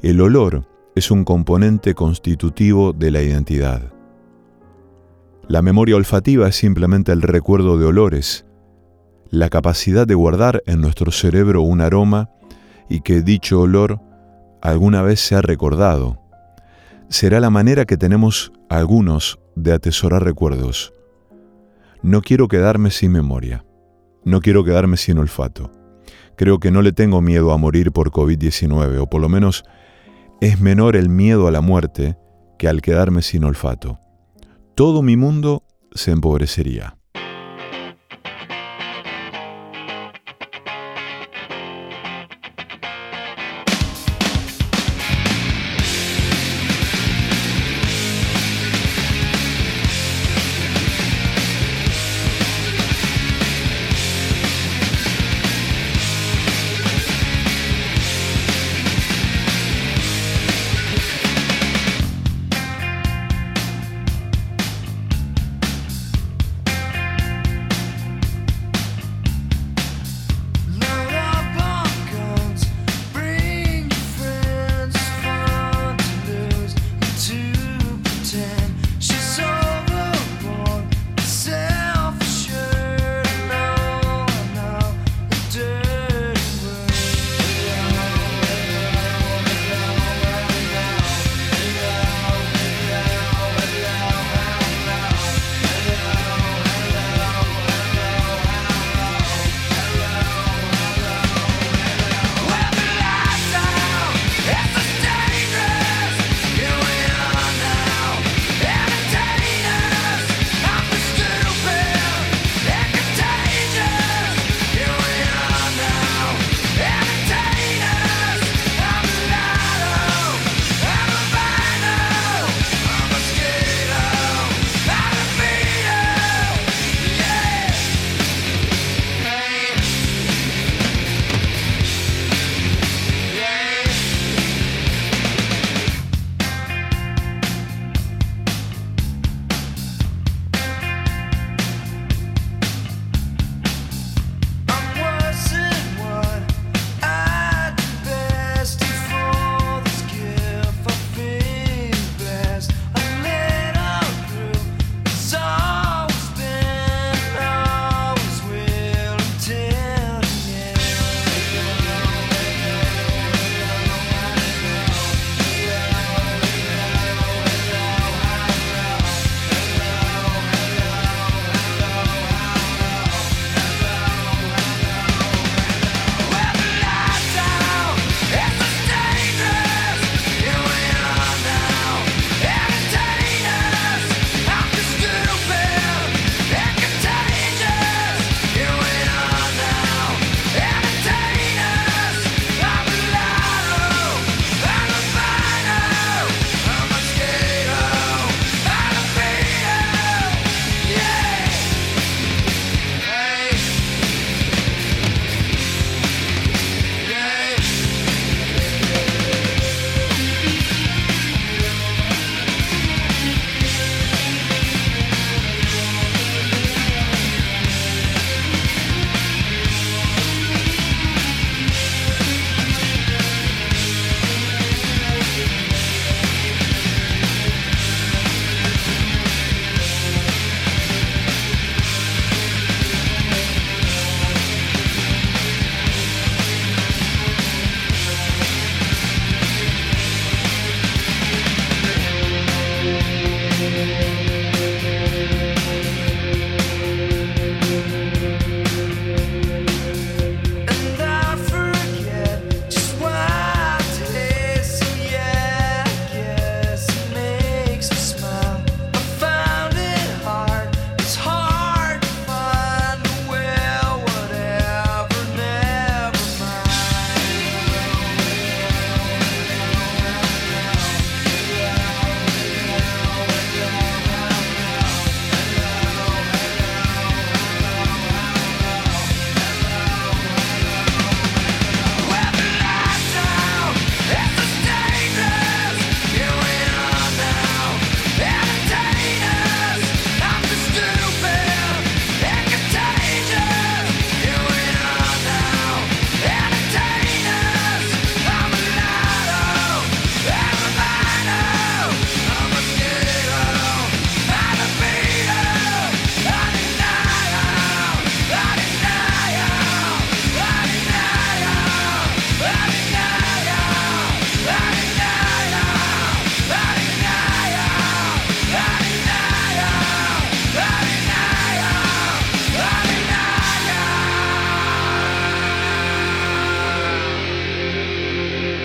El 0.00 0.22
olor 0.22 0.66
es 0.94 1.10
un 1.10 1.24
componente 1.24 1.94
constitutivo 1.94 2.94
de 2.94 3.10
la 3.10 3.20
identidad. 3.20 3.92
La 5.46 5.60
memoria 5.60 5.96
olfativa 5.96 6.48
es 6.48 6.56
simplemente 6.56 7.12
el 7.12 7.20
recuerdo 7.20 7.76
de 7.76 7.84
olores, 7.84 8.46
la 9.28 9.50
capacidad 9.50 10.06
de 10.06 10.14
guardar 10.14 10.62
en 10.64 10.80
nuestro 10.80 11.12
cerebro 11.12 11.60
un 11.60 11.82
aroma 11.82 12.30
y 12.88 13.00
que 13.00 13.20
dicho 13.20 13.60
olor 13.60 14.00
alguna 14.62 15.02
vez 15.02 15.20
se 15.20 15.34
ha 15.34 15.42
recordado. 15.42 16.23
Será 17.08 17.40
la 17.40 17.50
manera 17.50 17.84
que 17.84 17.96
tenemos 17.96 18.52
algunos 18.68 19.38
de 19.56 19.72
atesorar 19.72 20.24
recuerdos. 20.24 20.92
No 22.02 22.22
quiero 22.22 22.48
quedarme 22.48 22.90
sin 22.90 23.12
memoria. 23.12 23.64
No 24.24 24.40
quiero 24.40 24.64
quedarme 24.64 24.96
sin 24.96 25.18
olfato. 25.18 25.70
Creo 26.36 26.58
que 26.58 26.70
no 26.70 26.82
le 26.82 26.92
tengo 26.92 27.20
miedo 27.20 27.52
a 27.52 27.56
morir 27.56 27.92
por 27.92 28.10
COVID-19, 28.10 28.98
o 29.00 29.06
por 29.08 29.20
lo 29.20 29.28
menos 29.28 29.64
es 30.40 30.60
menor 30.60 30.96
el 30.96 31.08
miedo 31.08 31.46
a 31.46 31.50
la 31.50 31.60
muerte 31.60 32.16
que 32.58 32.68
al 32.68 32.82
quedarme 32.82 33.22
sin 33.22 33.44
olfato 33.44 34.00
todo 34.74 35.02
mi 35.02 35.16
mundo 35.16 35.62
se 35.92 36.10
empobrecería. 36.10 36.96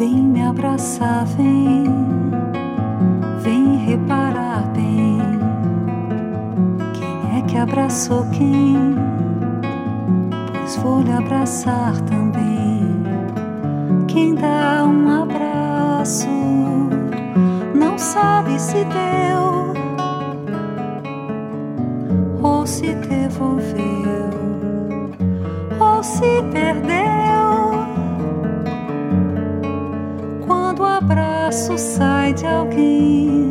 Vem 0.00 0.16
me 0.16 0.40
abraçar, 0.40 1.26
vem, 1.26 1.84
vem 3.42 3.76
reparar 3.84 4.62
bem. 4.72 5.18
Quem 6.94 7.38
é 7.38 7.42
que 7.42 7.58
abraçou 7.58 8.24
quem? 8.30 8.96
Pois 10.54 10.76
vou 10.76 11.02
lhe 11.02 11.12
abraçar 11.12 12.00
também. 12.06 12.96
Quem 14.08 14.34
dá 14.36 14.86
um 14.86 15.22
abraço 15.22 16.30
não 17.74 17.98
sabe 17.98 18.58
se 18.58 18.82
deu 18.86 19.74
ou 22.42 22.66
se 22.66 22.94
devolveu 22.94 24.30
ou 25.78 26.02
se 26.02 26.42
perdeu. 26.50 27.49
Abraço 31.50 31.76
sai 31.76 32.32
de 32.32 32.46
alguém 32.46 33.50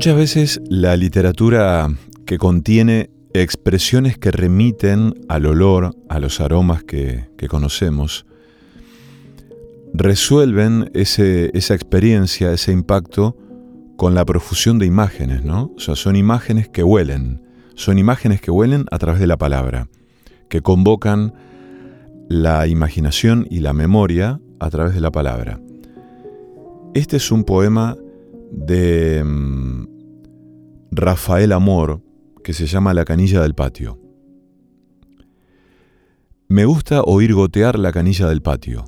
Muchas 0.00 0.16
veces 0.16 0.62
la 0.70 0.96
literatura 0.96 1.86
que 2.24 2.38
contiene 2.38 3.10
expresiones 3.34 4.16
que 4.16 4.30
remiten 4.30 5.12
al 5.28 5.44
olor, 5.44 5.94
a 6.08 6.18
los 6.20 6.40
aromas 6.40 6.82
que, 6.82 7.26
conocemos, 7.50 8.24
resuelven 9.92 10.90
ese- 10.94 11.50
esa 11.52 11.74
experiencia, 11.74 12.50
ese 12.50 12.72
impacto, 12.72 13.36
con 13.98 14.14
la 14.14 14.24
profusión 14.24 14.78
de 14.78 14.86
imágenes, 14.86 15.44
¿no? 15.44 15.70
O 15.76 15.80
sea, 15.80 15.96
son 15.96 16.16
imágenes 16.16 16.66
que 16.66 16.82
huelen, 16.82 17.42
son 17.74 17.98
imágenes 17.98 18.40
que 18.40 18.50
huelen 18.50 18.86
a 18.90 18.96
través 18.96 19.20
de 19.20 19.26
la 19.26 19.36
palabra, 19.36 19.90
que 20.48 20.62
convocan 20.62 21.34
la 22.30 22.66
imaginación 22.66 23.46
y 23.50 23.60
la 23.60 23.74
memoria 23.74 24.40
a 24.60 24.70
través 24.70 24.94
de 24.94 25.00
la 25.02 25.10
palabra. 25.10 25.60
Este 26.94 27.18
es 27.18 27.30
un 27.30 27.44
poema 27.44 27.98
de 28.52 29.22
mm, 29.24 29.89
Rafael 30.92 31.52
Amor 31.52 32.02
que 32.42 32.52
se 32.52 32.66
llama 32.66 32.94
La 32.94 33.04
canilla 33.04 33.40
del 33.42 33.54
patio. 33.54 34.00
Me 36.48 36.64
gusta 36.64 37.02
oír 37.02 37.32
gotear 37.32 37.78
la 37.78 37.92
canilla 37.92 38.28
del 38.28 38.42
patio, 38.42 38.86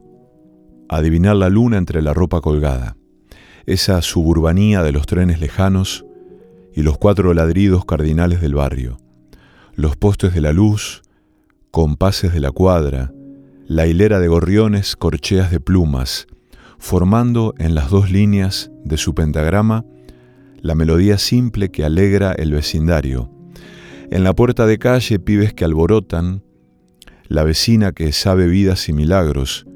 adivinar 0.88 1.36
la 1.36 1.48
luna 1.48 1.78
entre 1.78 2.02
la 2.02 2.12
ropa 2.12 2.40
colgada, 2.40 2.96
esa 3.66 4.02
suburbanía 4.02 4.82
de 4.82 4.90
los 4.90 5.06
trenes 5.06 5.38
lejanos 5.38 6.04
y 6.74 6.82
los 6.82 6.98
cuatro 6.98 7.34
ladridos 7.34 7.84
cardinales 7.84 8.40
del 8.40 8.56
barrio, 8.56 8.96
los 9.74 9.96
postes 9.96 10.34
de 10.34 10.40
la 10.40 10.52
luz, 10.52 11.02
compases 11.70 12.32
de 12.32 12.40
la 12.40 12.50
cuadra, 12.50 13.12
la 13.64 13.86
hilera 13.86 14.18
de 14.18 14.26
gorriones 14.26 14.96
corcheas 14.96 15.52
de 15.52 15.60
plumas, 15.60 16.26
formando 16.80 17.54
en 17.58 17.76
las 17.76 17.90
dos 17.90 18.10
líneas 18.10 18.72
de 18.82 18.96
su 18.96 19.14
pentagrama 19.14 19.84
la 20.62 20.76
melodía 20.76 21.18
simple 21.18 21.70
que 21.72 21.84
alegra 21.84 22.32
el 22.32 22.52
vecindario. 22.52 23.30
En 24.10 24.22
la 24.22 24.32
puerta 24.32 24.64
de 24.64 24.78
calle 24.78 25.18
pibes 25.18 25.52
que 25.52 25.64
alborotan, 25.64 26.44
la 27.26 27.42
vecina 27.42 27.92
que 27.92 28.12
sabe 28.12 28.46
vidas 28.46 28.88
y 28.88 28.92
milagros, 28.92 29.66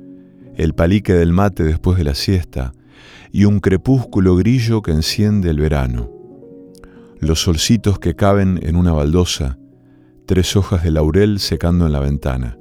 el 0.54 0.74
palique 0.74 1.12
del 1.12 1.32
mate 1.32 1.64
después 1.64 1.98
de 1.98 2.04
la 2.04 2.14
siesta 2.14 2.72
y 3.32 3.46
un 3.46 3.58
crepúsculo 3.58 4.36
grillo 4.36 4.80
que 4.80 4.92
enciende 4.92 5.50
el 5.50 5.58
verano. 5.58 6.10
Los 7.18 7.42
solcitos 7.42 7.98
que 7.98 8.14
caben 8.14 8.60
en 8.62 8.76
una 8.76 8.92
baldosa, 8.92 9.58
tres 10.24 10.54
hojas 10.54 10.84
de 10.84 10.92
laurel 10.92 11.40
secando 11.40 11.86
en 11.86 11.92
la 11.92 12.00
ventana, 12.00 12.58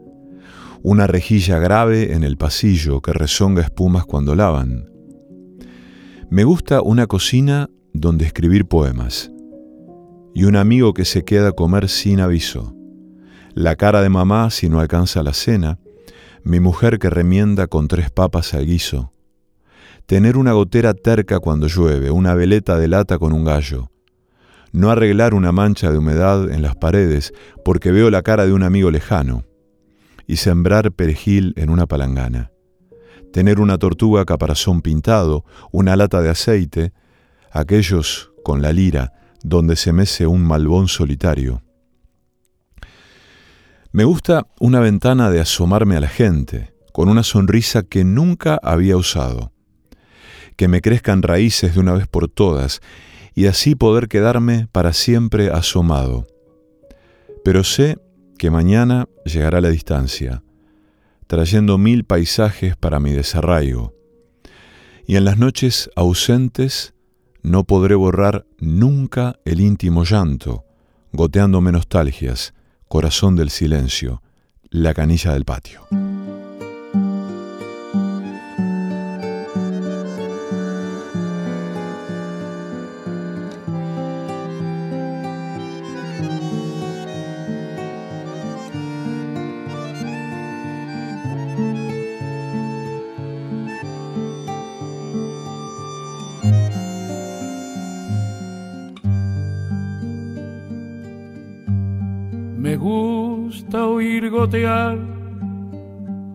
una 0.81 1.05
rejilla 1.05 1.59
grave 1.59 2.13
en 2.13 2.23
el 2.23 2.37
pasillo 2.37 3.01
que 3.01 3.13
rezonga 3.13 3.61
espumas 3.61 4.05
cuando 4.05 4.35
lavan. 4.35 4.89
Me 6.31 6.43
gusta 6.43 6.81
una 6.81 7.05
cocina 7.05 7.69
donde 7.99 8.25
escribir 8.25 8.65
poemas. 8.65 9.31
Y 10.33 10.43
un 10.43 10.55
amigo 10.55 10.93
que 10.93 11.05
se 11.05 11.23
queda 11.23 11.49
a 11.49 11.51
comer 11.53 11.87
sin 11.87 12.19
aviso, 12.19 12.75
la 13.53 13.75
cara 13.75 14.01
de 14.01 14.09
mamá 14.09 14.49
si 14.49 14.67
no 14.67 14.79
alcanza 14.79 15.23
la 15.23 15.33
cena, 15.33 15.79
mi 16.43 16.59
mujer 16.59 16.99
que 16.99 17.09
remienda 17.09 17.67
con 17.67 17.87
tres 17.87 18.11
papas 18.11 18.53
al 18.53 18.65
guiso, 18.65 19.11
tener 20.05 20.37
una 20.37 20.51
gotera 20.51 20.93
terca 20.93 21.39
cuando 21.39 21.67
llueve, 21.67 22.11
una 22.11 22.35
veleta 22.35 22.77
de 22.77 22.87
lata 22.87 23.17
con 23.17 23.31
un 23.31 23.45
gallo, 23.45 23.89
no 24.73 24.91
arreglar 24.91 25.33
una 25.33 25.53
mancha 25.53 25.91
de 25.91 25.97
humedad 25.97 26.51
en 26.51 26.61
las 26.61 26.75
paredes 26.75 27.33
porque 27.63 27.91
veo 27.91 28.09
la 28.09 28.21
cara 28.21 28.45
de 28.45 28.51
un 28.51 28.63
amigo 28.63 28.91
lejano, 28.91 29.45
y 30.27 30.35
sembrar 30.35 30.91
perejil 30.91 31.53
en 31.55 31.69
una 31.69 31.85
palangana, 31.85 32.51
tener 33.31 33.59
una 33.59 33.77
tortuga 33.77 34.25
caparazón 34.25 34.81
pintado, 34.81 35.45
una 35.71 35.95
lata 35.95 36.21
de 36.21 36.29
aceite, 36.29 36.93
aquellos 37.55 38.31
con 38.43 38.61
la 38.61 38.73
lira 38.73 39.13
donde 39.41 39.77
se 39.77 39.93
mece 39.93 40.27
un 40.27 40.43
malbón 40.43 40.89
solitario. 40.89 41.63
Me 43.91 44.03
gusta 44.03 44.47
una 44.59 44.81
ventana 44.81 45.29
de 45.29 45.39
asomarme 45.39 45.95
a 45.95 46.01
la 46.01 46.09
gente, 46.09 46.73
con 46.91 47.07
una 47.07 47.23
sonrisa 47.23 47.83
que 47.83 48.03
nunca 48.03 48.59
había 48.61 48.97
usado, 48.97 49.53
que 50.57 50.67
me 50.67 50.81
crezcan 50.81 51.21
raíces 51.21 51.75
de 51.75 51.79
una 51.79 51.93
vez 51.93 52.07
por 52.07 52.27
todas 52.27 52.81
y 53.35 53.45
así 53.45 53.73
poder 53.73 54.09
quedarme 54.09 54.67
para 54.71 54.91
siempre 54.91 55.49
asomado. 55.49 56.27
Pero 57.45 57.63
sé 57.63 57.97
que 58.37 58.51
mañana 58.51 59.07
llegará 59.23 59.61
la 59.61 59.69
distancia, 59.69 60.43
trayendo 61.27 61.77
mil 61.77 62.03
paisajes 62.03 62.75
para 62.75 62.99
mi 62.99 63.13
desarraigo, 63.13 63.93
y 65.07 65.15
en 65.15 65.23
las 65.23 65.37
noches 65.37 65.89
ausentes 65.95 66.94
no 67.45 67.63
podré 67.63 67.93
borrar 67.93 68.47
nunca 68.59 69.39
el 69.45 69.61
íntimo 69.61 70.03
llanto, 70.03 70.65
goteándome 71.13 71.71
nostalgias, 71.71 72.55
corazón 72.87 73.35
del 73.35 73.51
silencio, 73.51 74.23
la 74.71 74.95
canilla 74.95 75.31
del 75.33 75.45
patio. 75.45 75.87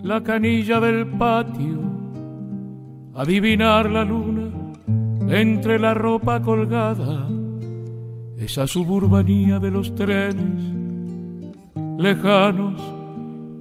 La 0.02 0.20
canilla 0.22 0.80
del 0.80 1.06
patio, 1.06 1.78
adivinar 3.14 3.88
la 3.88 4.04
luna 4.04 4.50
entre 5.28 5.78
la 5.78 5.94
ropa 5.94 6.42
colgada, 6.42 7.28
esa 8.36 8.66
suburbanía 8.66 9.60
de 9.60 9.70
los 9.70 9.94
trenes 9.94 10.74
lejanos 11.98 12.80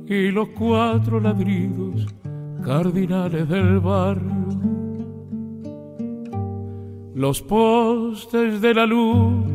y 0.08 0.32
los 0.32 0.50
cuatro 0.50 1.20
ladridos 1.20 2.08
cardinales 2.64 3.48
del 3.48 3.80
barrio. 3.80 4.48
Los 7.14 7.42
postes 7.42 8.62
de 8.62 8.74
la 8.74 8.86
luz, 8.88 9.46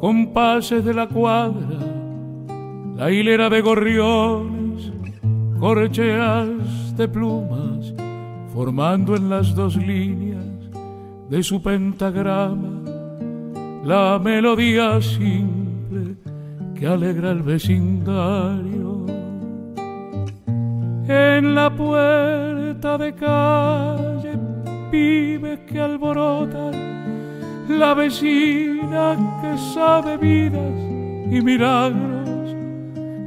compases 0.00 0.84
de 0.84 0.94
la 0.94 1.08
cuadra, 1.08 1.83
la 2.96 3.10
hilera 3.10 3.48
de 3.50 3.60
gorriones, 3.60 4.92
corcheas 5.58 6.96
de 6.96 7.08
plumas, 7.08 7.92
formando 8.52 9.16
en 9.16 9.28
las 9.28 9.54
dos 9.54 9.76
líneas 9.76 10.44
de 11.28 11.42
su 11.42 11.62
pentagrama 11.62 12.74
la 13.84 14.18
melodía 14.18 15.00
simple 15.02 16.16
que 16.74 16.86
alegra 16.86 17.32
el 17.32 17.42
vecindario. 17.42 19.04
En 21.06 21.54
la 21.54 21.68
puerta 21.68 22.96
de 22.96 23.14
calle, 23.14 24.38
pibes 24.90 25.60
que 25.66 25.80
alborotan, 25.80 26.72
la 27.68 27.92
vecina 27.92 29.16
que 29.42 29.58
sabe 29.74 30.16
vidas 30.16 30.74
y 31.30 31.42
milagros, 31.42 32.23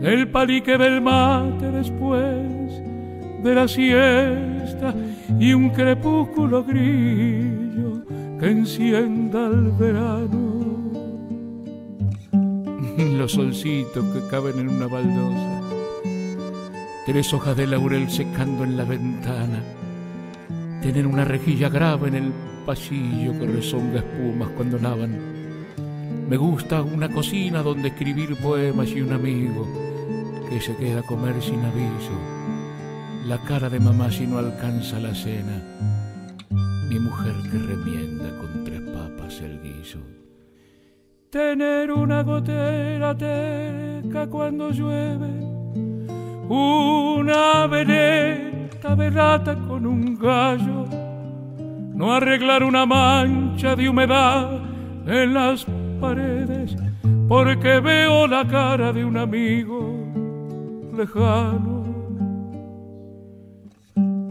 el 0.01 0.29
palique 0.29 0.77
del 0.77 1.01
mate 1.01 1.71
después 1.71 2.81
de 3.43 3.55
la 3.55 3.67
siesta 3.67 4.93
y 5.39 5.53
un 5.53 5.69
crepúsculo 5.69 6.63
grillo 6.63 8.03
que 8.39 8.51
encienda 8.51 9.47
el 9.47 9.71
verano. 9.71 10.57
Los 13.17 13.31
solcitos 13.31 14.05
que 14.13 14.27
caben 14.29 14.59
en 14.59 14.69
una 14.69 14.87
baldosa, 14.87 15.61
tres 17.05 17.33
hojas 17.33 17.57
de 17.57 17.67
laurel 17.67 18.09
secando 18.09 18.63
en 18.63 18.77
la 18.77 18.83
ventana, 18.83 19.63
tener 20.81 21.07
una 21.07 21.25
rejilla 21.25 21.69
grave 21.69 22.09
en 22.09 22.15
el 22.15 22.33
pasillo 22.65 23.37
que 23.39 23.47
rezonga 23.47 23.99
espumas 23.99 24.49
cuando 24.49 24.77
lavan. 24.77 25.37
Me 26.29 26.37
gusta 26.37 26.81
una 26.81 27.09
cocina 27.09 27.63
donde 27.63 27.87
escribir 27.87 28.35
poemas 28.35 28.89
y 28.89 29.01
un 29.01 29.13
amigo 29.13 29.86
que 30.49 30.61
se 30.61 30.75
queda 30.75 30.99
a 30.99 31.03
comer 31.03 31.41
sin 31.41 31.63
aviso. 31.63 32.15
La 33.25 33.37
cara 33.39 33.69
de 33.69 33.79
mamá 33.79 34.11
si 34.11 34.25
no 34.25 34.37
alcanza 34.37 34.99
la 34.99 35.13
cena. 35.13 35.61
Mi 36.89 36.99
mujer 36.99 37.33
que 37.51 37.57
remienda 37.57 38.29
con 38.39 38.63
tres 38.63 38.81
papas 38.81 39.41
el 39.41 39.61
guiso. 39.61 39.99
Tener 41.29 41.91
una 41.91 42.23
gotera 42.23 43.15
teca 43.15 44.27
cuando 44.27 44.71
llueve. 44.71 45.31
Una 46.49 47.67
veleta 47.67 48.95
de 48.95 49.09
rata 49.09 49.55
con 49.55 49.85
un 49.85 50.17
gallo. 50.17 50.85
No 51.93 52.13
arreglar 52.13 52.63
una 52.63 52.85
mancha 52.85 53.75
de 53.75 53.89
humedad 53.89 54.61
en 55.05 55.33
las 55.33 55.65
paredes 55.99 56.75
porque 57.27 57.79
veo 57.79 58.27
la 58.27 58.47
cara 58.47 58.93
de 58.93 59.03
un 59.03 59.17
amigo 59.17 59.86
lejano. 60.97 61.85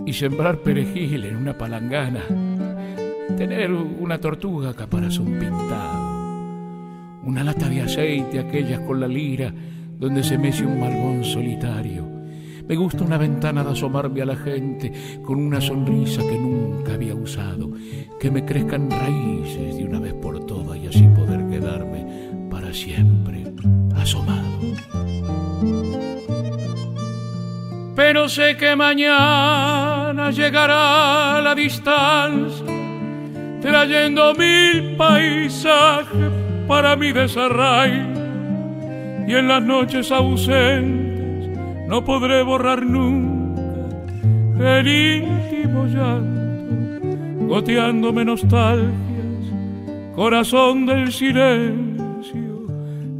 Y 0.05 0.13
sembrar 0.13 0.59
perejil 0.59 1.25
en 1.25 1.37
una 1.37 1.57
palangana, 1.57 2.23
tener 3.37 3.73
una 3.73 4.19
tortuga 4.19 4.75
caparazón 4.75 5.27
pintado, 5.39 7.23
una 7.25 7.43
lata 7.43 7.69
de 7.69 7.83
aceite, 7.83 8.39
aquellas 8.39 8.81
con 8.81 9.01
la 9.01 9.09
lira 9.09 9.53
donde 9.99 10.23
se 10.23 10.39
mece 10.39 10.65
un 10.65 10.79
malbón 10.79 11.25
solitario. 11.25 12.07
Me 12.69 12.77
gusta 12.77 13.05
una 13.05 13.17
ventana 13.17 13.65
de 13.65 13.71
asomarme 13.71 14.23
a 14.23 14.27
la 14.27 14.37
gente 14.37 14.93
con 15.25 15.39
una 15.39 15.61
sonrisa 15.61 16.23
que 16.23 16.39
nunca 16.39 16.95
había 16.95 17.15
usado, 17.15 17.73
que 18.21 18.31
me 18.31 18.45
crezcan 18.45 18.91
raíces 18.91 19.77
de 19.77 19.85
una 19.85 20.01
vez 20.01 20.15
por 20.15 20.45
todas 20.47 20.77
y 20.79 20.87
así 20.87 21.07
poder 21.09 21.47
quedarme 21.49 22.07
para 22.51 22.73
siempre 22.73 23.16
pero 28.07 28.29
sé 28.29 28.57
que 28.57 28.77
mañana 28.77 30.31
llegará 30.31 31.41
la 31.41 31.57
distancia, 31.57 32.65
trayendo 33.61 34.33
mil 34.35 34.95
paisajes 34.97 36.31
para 36.69 36.95
mi 36.95 37.11
desarraigo, 37.11 38.21
y 39.27 39.35
en 39.35 39.49
las 39.49 39.61
noches 39.61 40.13
ausentes 40.13 41.51
no 41.89 42.05
podré 42.05 42.45
borrar 42.45 42.81
nunca 42.87 43.59
el 44.79 44.87
íntimo 44.87 45.87
llanto, 45.87 47.47
goteándome 47.49 48.25
nostalgias, 48.25 49.45
corazón 50.15 50.87
del 50.87 51.11
silencio, 51.11 52.69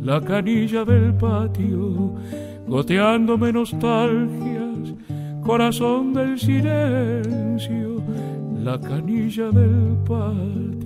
la 0.01 0.21
canilla 0.21 0.85
del 0.85 1.13
patio, 1.15 2.15
goteándome 2.69 3.53
nostalgias, 3.53 4.56
corazón 5.47 6.13
del 6.13 6.39
silencio, 6.41 8.03
la 8.65 8.79
canilla 8.81 9.49
del 9.53 9.97
patio. 10.05 10.86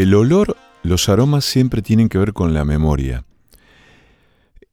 El 0.00 0.14
olor, 0.14 0.56
los 0.82 1.10
aromas 1.10 1.44
siempre 1.44 1.82
tienen 1.82 2.08
que 2.08 2.16
ver 2.16 2.32
con 2.32 2.54
la 2.54 2.64
memoria. 2.64 3.26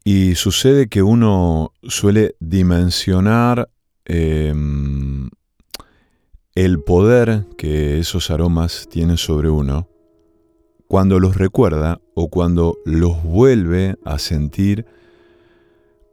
Y 0.06 0.36
sucede 0.36 0.88
que 0.88 1.04
uno 1.04 1.74
suele 1.84 2.38
dimensionar 2.40 3.70
em, 4.06 5.30
el 6.56 6.82
poder 6.82 7.46
que 7.58 8.00
esos 8.00 8.32
aromas 8.32 8.88
tienen 8.90 9.18
sobre 9.18 9.50
uno 9.50 9.90
cuando 10.88 11.20
los 11.20 11.36
recuerda 11.36 12.00
o 12.14 12.30
cuando 12.30 12.78
los 12.86 13.22
vuelve 13.22 13.98
a 14.06 14.20
sentir 14.20 14.86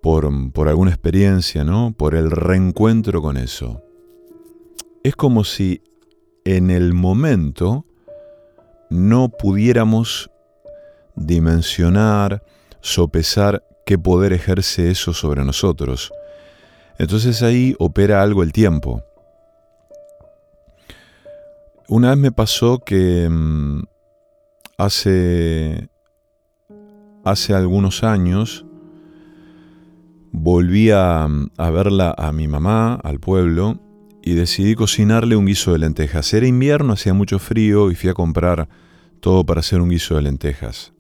por, 0.03 0.29
por 0.51 0.69
alguna 0.69 0.91
experiencia, 0.91 1.63
¿no? 1.63 1.95
Por 1.97 2.17
el 2.17 2.33
reencuentro 2.33 3.23
con 3.23 3.37
eso. 3.37 3.81
Es 5.05 5.15
como 5.15 5.45
si 5.45 5.83
en 6.45 6.69
el 6.69 6.95
momento 6.95 7.87
no 8.91 9.29
pudiéramos 9.29 10.31
dimensionar, 11.15 12.43
sopesar 12.81 13.63
qué 13.87 13.99
poder 13.99 14.33
ejerce 14.33 14.91
eso 14.91 15.13
sobre 15.13 15.45
nosotros. 15.45 16.13
Entonces 16.99 17.43
ahí 17.43 17.75
opera 17.79 18.23
algo 18.23 18.43
el 18.43 18.53
tiempo. 18.53 19.03
Una 21.89 22.11
vez 22.11 22.19
me 22.19 22.33
pasó 22.33 22.79
que 22.79 23.29
mm, 23.29 23.83
hace, 24.79 25.89
hace 27.25 27.55
algunos 27.55 28.03
años 28.03 28.65
volví 30.33 30.91
a, 30.91 31.25
a 31.25 31.71
verla 31.71 32.15
a 32.17 32.33
mi 32.33 32.49
mamá, 32.49 32.95
al 32.95 33.21
pueblo, 33.21 33.84
y 34.27 34.33
decidí 34.33 34.75
cocinarle 34.75 35.37
un 35.37 35.45
guiso 35.45 35.73
de 35.73 35.79
lentejas. 35.81 36.33
Era 36.33 36.47
invierno, 36.47 36.95
hacía 36.95 37.13
mucho 37.13 37.39
frío 37.39 37.91
y 37.91 37.95
fui 37.95 38.09
a 38.09 38.15
comprar 38.15 38.71
todo 39.21 39.45
para 39.45 39.61
hacer 39.61 39.83
un 39.83 39.91
guiso 39.91 40.15
de 40.15 40.23
lentejas. 40.23 40.95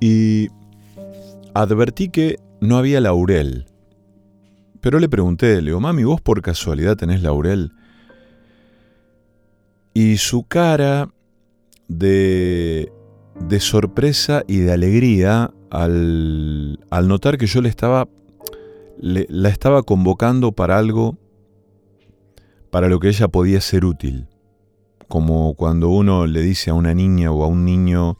Y 0.00 0.48
advertí 1.52 2.08
que 2.08 2.38
no 2.62 2.78
había 2.78 3.02
laurel. 3.02 3.66
Pero 4.80 4.98
le 4.98 5.10
pregunté, 5.10 5.60
le 5.60 5.66
digo, 5.66 5.80
mami, 5.80 6.04
¿vos 6.04 6.22
por 6.22 6.40
casualidad 6.40 6.96
tenés 6.96 7.20
laurel? 7.20 7.72
Y 9.92 10.16
su 10.16 10.44
cara 10.44 11.10
de, 11.86 12.90
de 13.46 13.60
sorpresa 13.60 14.42
y 14.48 14.60
de 14.60 14.72
alegría 14.72 15.50
al, 15.70 16.80
al 16.88 17.08
notar 17.08 17.36
que 17.36 17.46
yo 17.46 17.60
le 17.60 17.68
estaba, 17.68 18.08
la 19.00 19.48
estaba 19.50 19.82
convocando 19.82 20.52
para 20.52 20.78
algo 20.78 21.18
para 22.70 22.88
lo 22.88 23.00
que 23.00 23.08
ella 23.08 23.28
podía 23.28 23.60
ser 23.60 23.84
útil. 23.84 24.26
Como 25.08 25.54
cuando 25.54 25.88
uno 25.88 26.26
le 26.26 26.42
dice 26.42 26.70
a 26.70 26.74
una 26.74 26.94
niña 26.94 27.32
o 27.32 27.42
a 27.42 27.46
un 27.46 27.64
niño 27.64 28.18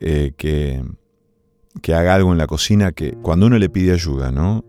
eh, 0.00 0.32
que, 0.36 0.82
que 1.82 1.94
haga 1.94 2.14
algo 2.14 2.32
en 2.32 2.38
la 2.38 2.46
cocina, 2.46 2.92
que 2.92 3.12
cuando 3.12 3.46
uno 3.46 3.58
le 3.58 3.68
pide 3.68 3.92
ayuda, 3.92 4.30
¿no? 4.30 4.64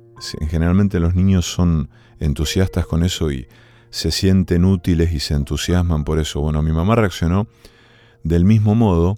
Generalmente 0.50 1.00
los 1.00 1.16
niños 1.16 1.46
son 1.46 1.90
entusiastas 2.20 2.86
con 2.86 3.04
eso 3.04 3.32
y 3.32 3.48
se 3.90 4.12
sienten 4.12 4.66
útiles 4.66 5.14
y 5.14 5.20
se 5.20 5.34
entusiasman 5.34 6.04
por 6.04 6.20
eso. 6.20 6.42
Bueno, 6.42 6.62
mi 6.62 6.72
mamá 6.72 6.96
reaccionó 6.96 7.48
del 8.24 8.44
mismo 8.44 8.76
modo, 8.76 9.18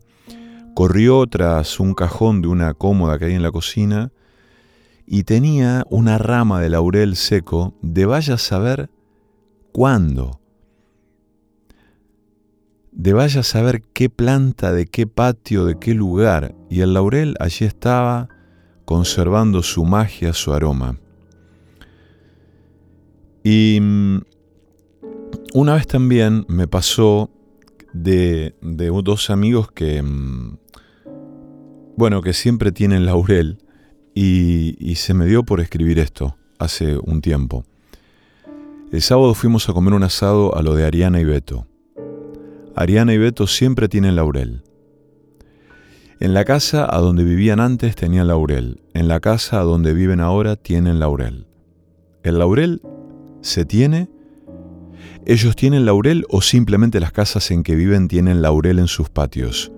corrió 0.75 1.25
tras 1.27 1.79
un 1.79 1.93
cajón 1.93 2.41
de 2.41 2.47
una 2.47 2.73
cómoda 2.73 3.17
que 3.17 3.25
hay 3.25 3.33
en 3.33 3.41
la 3.41 3.51
cocina 3.51 4.11
y 5.07 5.23
tenía 5.23 5.85
una 5.89 6.17
rama 6.17 6.61
de 6.61 6.69
laurel 6.69 7.15
seco 7.15 7.73
de 7.81 8.05
vaya 8.05 8.35
a 8.35 8.37
saber 8.37 8.89
cuándo. 9.71 10.39
De 12.91 13.13
vaya 13.13 13.39
a 13.39 13.43
saber 13.43 13.81
qué 13.93 14.09
planta, 14.09 14.73
de 14.73 14.85
qué 14.85 15.07
patio, 15.07 15.65
de 15.65 15.79
qué 15.79 15.93
lugar, 15.93 16.55
y 16.69 16.81
el 16.81 16.93
laurel 16.93 17.35
allí 17.39 17.65
estaba 17.65 18.29
conservando 18.85 19.63
su 19.63 19.85
magia, 19.85 20.33
su 20.33 20.53
aroma. 20.53 20.99
Y 23.43 23.79
mm, 23.81 24.17
una 25.53 25.75
vez 25.75 25.87
también 25.87 26.45
me 26.47 26.67
pasó 26.67 27.29
de, 27.93 28.55
de 28.61 28.87
dos 29.03 29.29
amigos 29.29 29.71
que, 29.71 30.01
mm, 30.03 30.57
bueno, 31.95 32.21
que 32.21 32.33
siempre 32.33 32.71
tienen 32.71 33.05
laurel, 33.05 33.57
y, 34.13 34.75
y 34.79 34.95
se 34.95 35.13
me 35.13 35.25
dio 35.25 35.43
por 35.43 35.61
escribir 35.61 35.97
esto 35.97 36.35
hace 36.59 36.97
un 36.97 37.21
tiempo. 37.21 37.65
El 38.91 39.01
sábado 39.01 39.33
fuimos 39.35 39.69
a 39.69 39.73
comer 39.73 39.93
un 39.93 40.03
asado 40.03 40.53
a 40.53 40.61
lo 40.61 40.75
de 40.75 40.83
Ariana 40.83 41.21
y 41.21 41.23
Beto. 41.23 41.65
Ariana 42.75 43.13
y 43.13 43.17
Beto 43.17 43.47
siempre 43.47 43.87
tienen 43.87 44.17
laurel. 44.17 44.63
En 46.19 46.33
la 46.33 46.43
casa 46.43 46.93
a 46.93 46.99
donde 46.99 47.23
vivían 47.23 47.61
antes 47.61 47.95
tenían 47.95 48.27
laurel. 48.27 48.81
En 48.93 49.07
la 49.07 49.21
casa 49.21 49.61
a 49.61 49.63
donde 49.63 49.93
viven 49.93 50.19
ahora 50.19 50.57
tienen 50.57 50.99
laurel. 50.99 51.47
¿El 52.23 52.39
laurel 52.39 52.81
se 53.39 53.63
tiene? 53.63 54.09
¿Ellos 55.25 55.55
tienen 55.55 55.85
laurel 55.85 56.25
o 56.27 56.41
simplemente 56.41 56.99
las 56.99 57.13
casas 57.13 57.49
en 57.51 57.63
que 57.63 57.75
viven 57.75 58.09
tienen 58.09 58.41
laurel 58.41 58.77
en 58.77 58.87
sus 58.87 59.09
patios? 59.09 59.71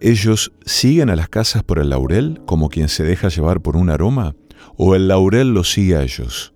¿Ellos 0.00 0.52
siguen 0.64 1.10
a 1.10 1.16
las 1.16 1.28
casas 1.28 1.64
por 1.64 1.80
el 1.80 1.90
laurel 1.90 2.40
como 2.46 2.68
quien 2.68 2.88
se 2.88 3.02
deja 3.02 3.30
llevar 3.30 3.62
por 3.62 3.76
un 3.76 3.90
aroma? 3.90 4.36
¿O 4.76 4.94
el 4.94 5.08
laurel 5.08 5.52
los 5.52 5.72
sigue 5.72 5.96
a 5.96 6.04
ellos? 6.04 6.51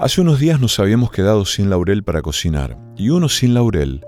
Hace 0.00 0.20
unos 0.20 0.38
días 0.38 0.60
nos 0.60 0.78
habíamos 0.78 1.10
quedado 1.10 1.44
sin 1.44 1.70
laurel 1.70 2.04
para 2.04 2.22
cocinar, 2.22 2.78
y 2.96 3.10
uno 3.10 3.28
sin 3.28 3.52
laurel 3.52 4.06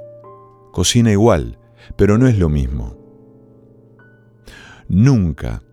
cocina 0.71 1.11
igual, 1.11 1.59
pero 1.97 2.17
no 2.17 2.29
es 2.29 2.39
lo 2.39 2.49
mismo. 2.49 2.97
Nunca. 4.87 5.65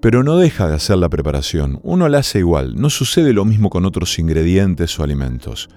Pero 0.00 0.22
no 0.22 0.38
deja 0.38 0.66
de 0.66 0.76
hacer 0.76 0.96
la 0.96 1.10
preparación, 1.10 1.78
uno 1.82 2.08
la 2.08 2.20
hace 2.20 2.38
igual, 2.38 2.74
no 2.76 2.88
sucede 2.88 3.34
lo 3.34 3.44
mismo 3.44 3.68
con 3.68 3.84
otros 3.84 4.18
ingredientes 4.18 4.98
o 4.98 5.02
alimentos. 5.02 5.68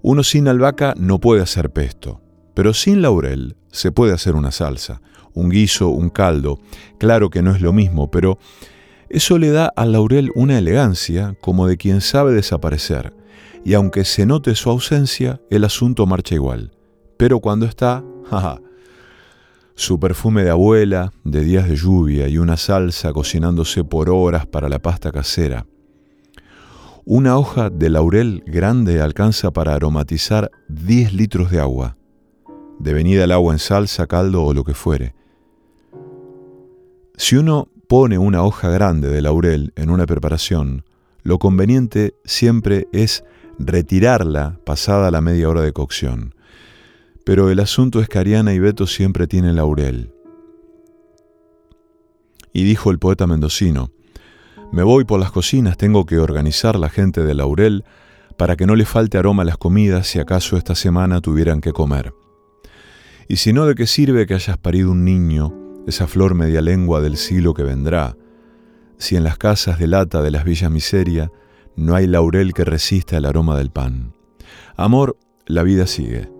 Uno 0.00 0.22
sin 0.22 0.46
albahaca 0.46 0.94
no 0.96 1.18
puede 1.18 1.42
hacer 1.42 1.70
pesto, 1.70 2.20
pero 2.54 2.72
sin 2.72 3.02
laurel 3.02 3.56
se 3.72 3.90
puede 3.90 4.12
hacer 4.12 4.36
una 4.36 4.52
salsa, 4.52 5.02
un 5.32 5.50
guiso, 5.50 5.88
un 5.88 6.08
caldo. 6.08 6.60
Claro 6.98 7.30
que 7.30 7.42
no 7.42 7.50
es 7.50 7.60
lo 7.60 7.72
mismo, 7.72 8.12
pero 8.12 8.38
eso 9.08 9.38
le 9.38 9.50
da 9.50 9.66
al 9.66 9.92
laurel 9.92 10.30
una 10.34 10.58
elegancia 10.58 11.36
como 11.40 11.66
de 11.66 11.76
quien 11.76 12.00
sabe 12.00 12.32
desaparecer, 12.32 13.14
y 13.64 13.74
aunque 13.74 14.04
se 14.04 14.26
note 14.26 14.54
su 14.54 14.70
ausencia, 14.70 15.40
el 15.50 15.64
asunto 15.64 16.06
marcha 16.06 16.34
igual. 16.34 16.72
Pero 17.16 17.40
cuando 17.40 17.66
está, 17.66 18.04
jaja, 18.28 18.60
su 19.74 19.98
perfume 19.98 20.44
de 20.44 20.50
abuela, 20.50 21.12
de 21.24 21.40
días 21.40 21.68
de 21.68 21.76
lluvia 21.76 22.28
y 22.28 22.38
una 22.38 22.56
salsa 22.56 23.12
cocinándose 23.12 23.84
por 23.84 24.10
horas 24.10 24.46
para 24.46 24.68
la 24.68 24.78
pasta 24.78 25.10
casera. 25.10 25.66
Una 27.04 27.36
hoja 27.36 27.70
de 27.70 27.90
laurel 27.90 28.42
grande 28.46 29.00
alcanza 29.00 29.50
para 29.50 29.74
aromatizar 29.74 30.50
10 30.68 31.12
litros 31.14 31.50
de 31.50 31.60
agua, 31.60 31.96
devenida 32.78 33.24
el 33.24 33.32
agua 33.32 33.52
en 33.52 33.58
salsa, 33.58 34.06
caldo 34.06 34.44
o 34.44 34.54
lo 34.54 34.64
que 34.64 34.74
fuere. 34.74 35.14
Si 37.16 37.36
uno 37.36 37.68
pone 37.88 38.18
una 38.18 38.42
hoja 38.42 38.68
grande 38.68 39.08
de 39.08 39.22
laurel 39.22 39.72
en 39.76 39.90
una 39.90 40.06
preparación, 40.06 40.84
lo 41.22 41.38
conveniente 41.38 42.14
siempre 42.24 42.86
es 42.92 43.24
retirarla 43.58 44.58
pasada 44.64 45.10
la 45.10 45.20
media 45.20 45.48
hora 45.48 45.62
de 45.62 45.72
cocción. 45.72 46.34
Pero 47.24 47.50
el 47.50 47.60
asunto 47.60 48.00
es 48.00 48.08
que 48.08 48.18
Ariana 48.18 48.52
y 48.52 48.58
Beto 48.58 48.86
siempre 48.86 49.26
tienen 49.26 49.56
laurel. 49.56 50.12
Y 52.52 52.64
dijo 52.64 52.90
el 52.90 52.98
poeta 52.98 53.26
mendocino, 53.26 53.90
me 54.70 54.82
voy 54.82 55.04
por 55.04 55.18
las 55.18 55.32
cocinas, 55.32 55.78
tengo 55.78 56.04
que 56.04 56.18
organizar 56.18 56.78
la 56.78 56.90
gente 56.90 57.22
de 57.22 57.34
laurel 57.34 57.84
para 58.36 58.56
que 58.56 58.66
no 58.66 58.76
le 58.76 58.84
falte 58.84 59.16
aroma 59.16 59.42
a 59.42 59.46
las 59.46 59.56
comidas 59.56 60.06
si 60.06 60.18
acaso 60.18 60.56
esta 60.56 60.74
semana 60.74 61.20
tuvieran 61.20 61.60
que 61.60 61.72
comer. 61.72 62.12
Y 63.28 63.36
si 63.36 63.52
no, 63.52 63.64
¿de 63.66 63.74
qué 63.74 63.86
sirve 63.86 64.26
que 64.26 64.34
hayas 64.34 64.58
parido 64.58 64.90
un 64.90 65.04
niño 65.04 65.63
esa 65.86 66.06
flor 66.06 66.34
media 66.34 66.60
lengua 66.60 67.00
del 67.00 67.16
siglo 67.16 67.54
que 67.54 67.62
vendrá, 67.62 68.16
si 68.98 69.16
en 69.16 69.24
las 69.24 69.38
casas 69.38 69.78
de 69.78 69.86
lata 69.86 70.22
de 70.22 70.30
las 70.30 70.44
villas 70.44 70.70
miseria 70.70 71.30
no 71.76 71.94
hay 71.94 72.06
laurel 72.06 72.52
que 72.54 72.64
resista 72.64 73.16
el 73.16 73.24
aroma 73.24 73.56
del 73.58 73.70
pan. 73.70 74.14
Amor, 74.76 75.16
la 75.46 75.62
vida 75.62 75.86
sigue. 75.86 76.30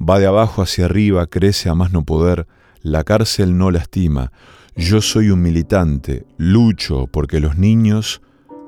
Va 0.00 0.18
de 0.18 0.26
abajo 0.26 0.62
hacia 0.62 0.86
arriba, 0.86 1.26
crece 1.26 1.68
a 1.68 1.74
más 1.74 1.92
no 1.92 2.04
poder, 2.04 2.46
la 2.82 3.04
cárcel 3.04 3.58
no 3.58 3.70
lastima. 3.70 4.32
Yo 4.76 5.00
soy 5.02 5.30
un 5.30 5.42
militante, 5.42 6.26
lucho 6.36 7.06
porque 7.06 7.40
los 7.40 7.56
niños 7.58 8.22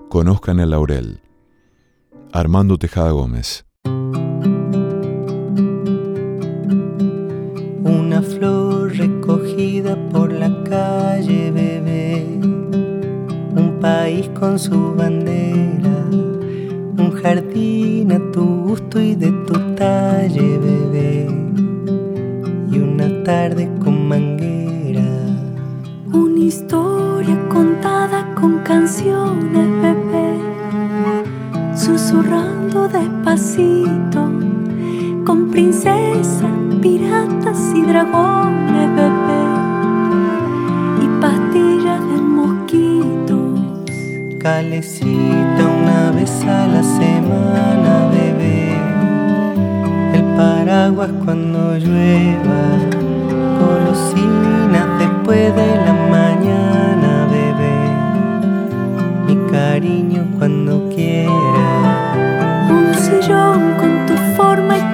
conozcan 0.09 0.61
el 0.61 0.71
laurel. 0.71 1.21
Armando 2.33 2.79
Tejada 2.79 3.13
Gómez. 3.13 3.65
País 13.83 14.31
con 14.39 14.61
su 14.61 14.95
bandera. 14.95 16.07
Un 17.05 17.11
jardín 17.21 18.13
a 18.13 18.21
tu 18.31 18.45
gusto 18.69 19.01
y 19.01 19.17
talle, 19.77 20.59
bebé, 20.59 21.27
y 22.71 22.79
una 22.79 23.25
tarde 23.25 23.69
con 23.83 24.07
manguera. 24.07 25.03
Una 26.13 26.39
historia 26.39 27.37
contada 27.49 28.33
con 28.37 28.61
canciones, 28.61 29.69
bebé, 29.83 30.31
susurrando 31.75 32.87
despacito, 32.87 34.31
con 35.27 35.51
princesas, 35.51 36.55
piratas 36.81 37.73
y 37.75 37.83
dragones, 37.83 38.89
bebé, 38.95 39.43
y 41.03 41.21
pastillas 41.21 42.01
de. 42.01 42.32
Calecita 44.43 45.69
una 45.69 46.11
vez 46.11 46.43
a 46.43 46.67
la 46.67 46.83
semana, 46.83 48.11
bebé. 48.11 48.77
El 50.15 50.25
paraguas 50.37 51.11
cuando 51.25 51.79
llueva, 51.79 52.65
golosinas 53.61 54.99
después 54.99 55.55
de 55.55 55.77
la 55.87 55.93
mañana, 56.11 57.29
bebé. 57.31 57.79
Mi 59.29 59.37
cariño 59.49 60.27
cuando 60.37 60.89
quiera. 60.89 61.31
Un 62.69 62.95
sillón 62.97 63.75
con 63.79 64.07
tu 64.07 64.15
forma 64.37 64.77
y 64.77 64.92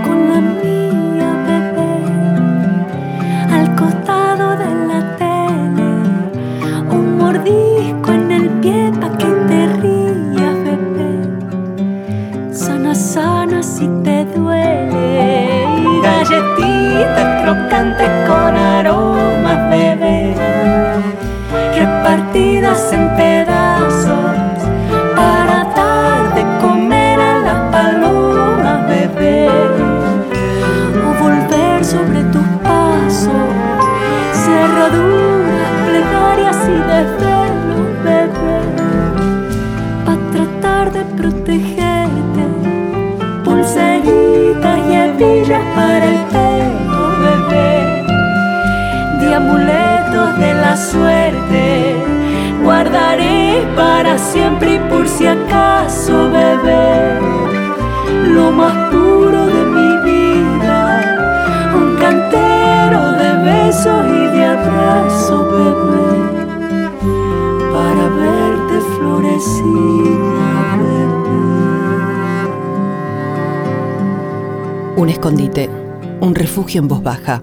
en 76.77 76.89
voz 76.89 77.03
baja. 77.03 77.43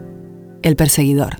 El 0.61 0.75
perseguidor. 0.75 1.37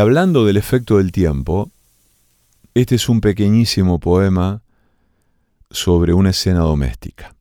Hablando 0.00 0.44
del 0.44 0.56
efecto 0.56 0.96
del 0.98 1.12
tiempo, 1.12 1.70
este 2.74 2.94
es 2.94 3.08
un 3.08 3.20
pequeñísimo 3.20 4.00
poema 4.00 4.62
sobre 5.70 6.14
una 6.14 6.30
escena 6.30 6.60
doméstica, 6.60 7.36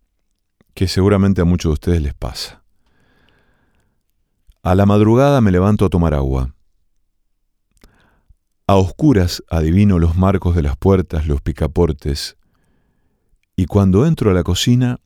que 0.74 0.88
seguramente 0.88 1.42
a 1.42 1.46
muchos 1.46 1.70
de 1.70 1.74
ustedes 1.74 2.02
les 2.02 2.14
pasa. 2.14 2.64
A 4.62 4.76
la 4.76 4.86
madrugada 4.86 5.42
me 5.42 5.52
levanto 5.52 5.86
a 5.86 5.90
tomar 5.90 6.14
agua. 6.14 6.54
A 8.68 8.76
oscuras 8.76 9.42
adivino 9.50 9.98
los 9.98 10.16
marcos 10.16 10.56
de 10.56 10.62
las 10.62 10.78
puertas, 10.78 11.28
los 11.28 11.42
picaportes, 11.42 12.38
y 13.56 13.66
cuando 13.66 14.06
entro 14.06 14.32
a 14.32 14.34
la 14.34 14.44
cocina 14.44 15.00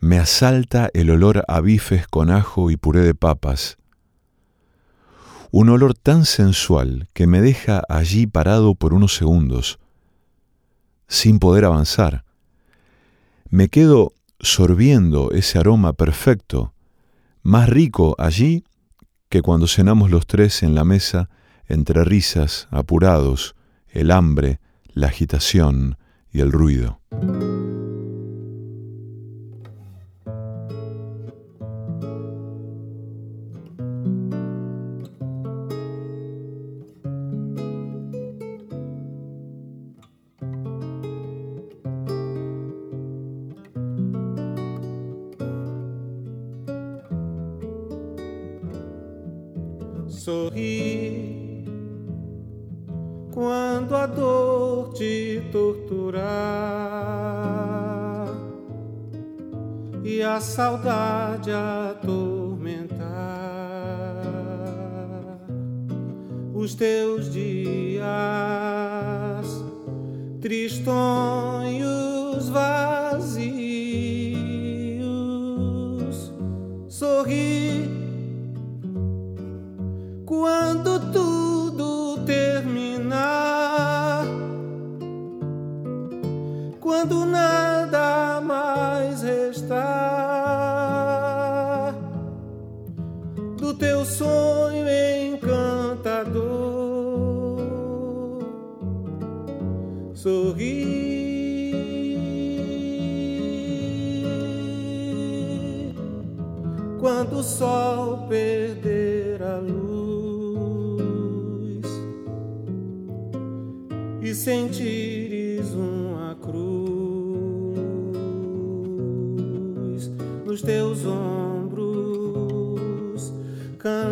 me 0.00 0.18
asalta 0.18 0.90
el 0.94 1.10
olor 1.10 1.44
a 1.48 1.60
bifes 1.60 2.06
con 2.08 2.30
ajo 2.30 2.70
y 2.70 2.76
puré 2.76 3.00
de 3.00 3.14
papas, 3.14 3.78
un 5.56 5.68
olor 5.68 5.94
tan 5.94 6.24
sensual 6.24 7.08
que 7.12 7.28
me 7.28 7.40
deja 7.40 7.84
allí 7.88 8.26
parado 8.26 8.74
por 8.74 8.92
unos 8.92 9.14
segundos, 9.14 9.78
sin 11.06 11.38
poder 11.38 11.64
avanzar. 11.64 12.24
Me 13.50 13.68
quedo 13.68 14.14
sorbiendo 14.40 15.30
ese 15.30 15.60
aroma 15.60 15.92
perfecto, 15.92 16.74
más 17.44 17.68
rico 17.68 18.16
allí 18.18 18.64
que 19.28 19.42
cuando 19.42 19.68
cenamos 19.68 20.10
los 20.10 20.26
tres 20.26 20.64
en 20.64 20.74
la 20.74 20.82
mesa 20.82 21.30
entre 21.68 22.02
risas, 22.02 22.66
apurados, 22.72 23.54
el 23.86 24.10
hambre, 24.10 24.58
la 24.92 25.06
agitación 25.06 25.98
y 26.32 26.40
el 26.40 26.50
ruido. 26.50 26.98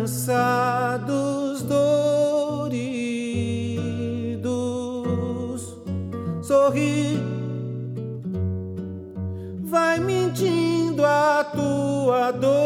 Cansados, 0.03 1.63
doridos, 1.63 2.73
sorri. 6.41 7.17
Vai 9.63 10.01
mentindo 10.01 11.05
a 11.05 11.45
tua 11.45 12.31
dor. 12.31 12.62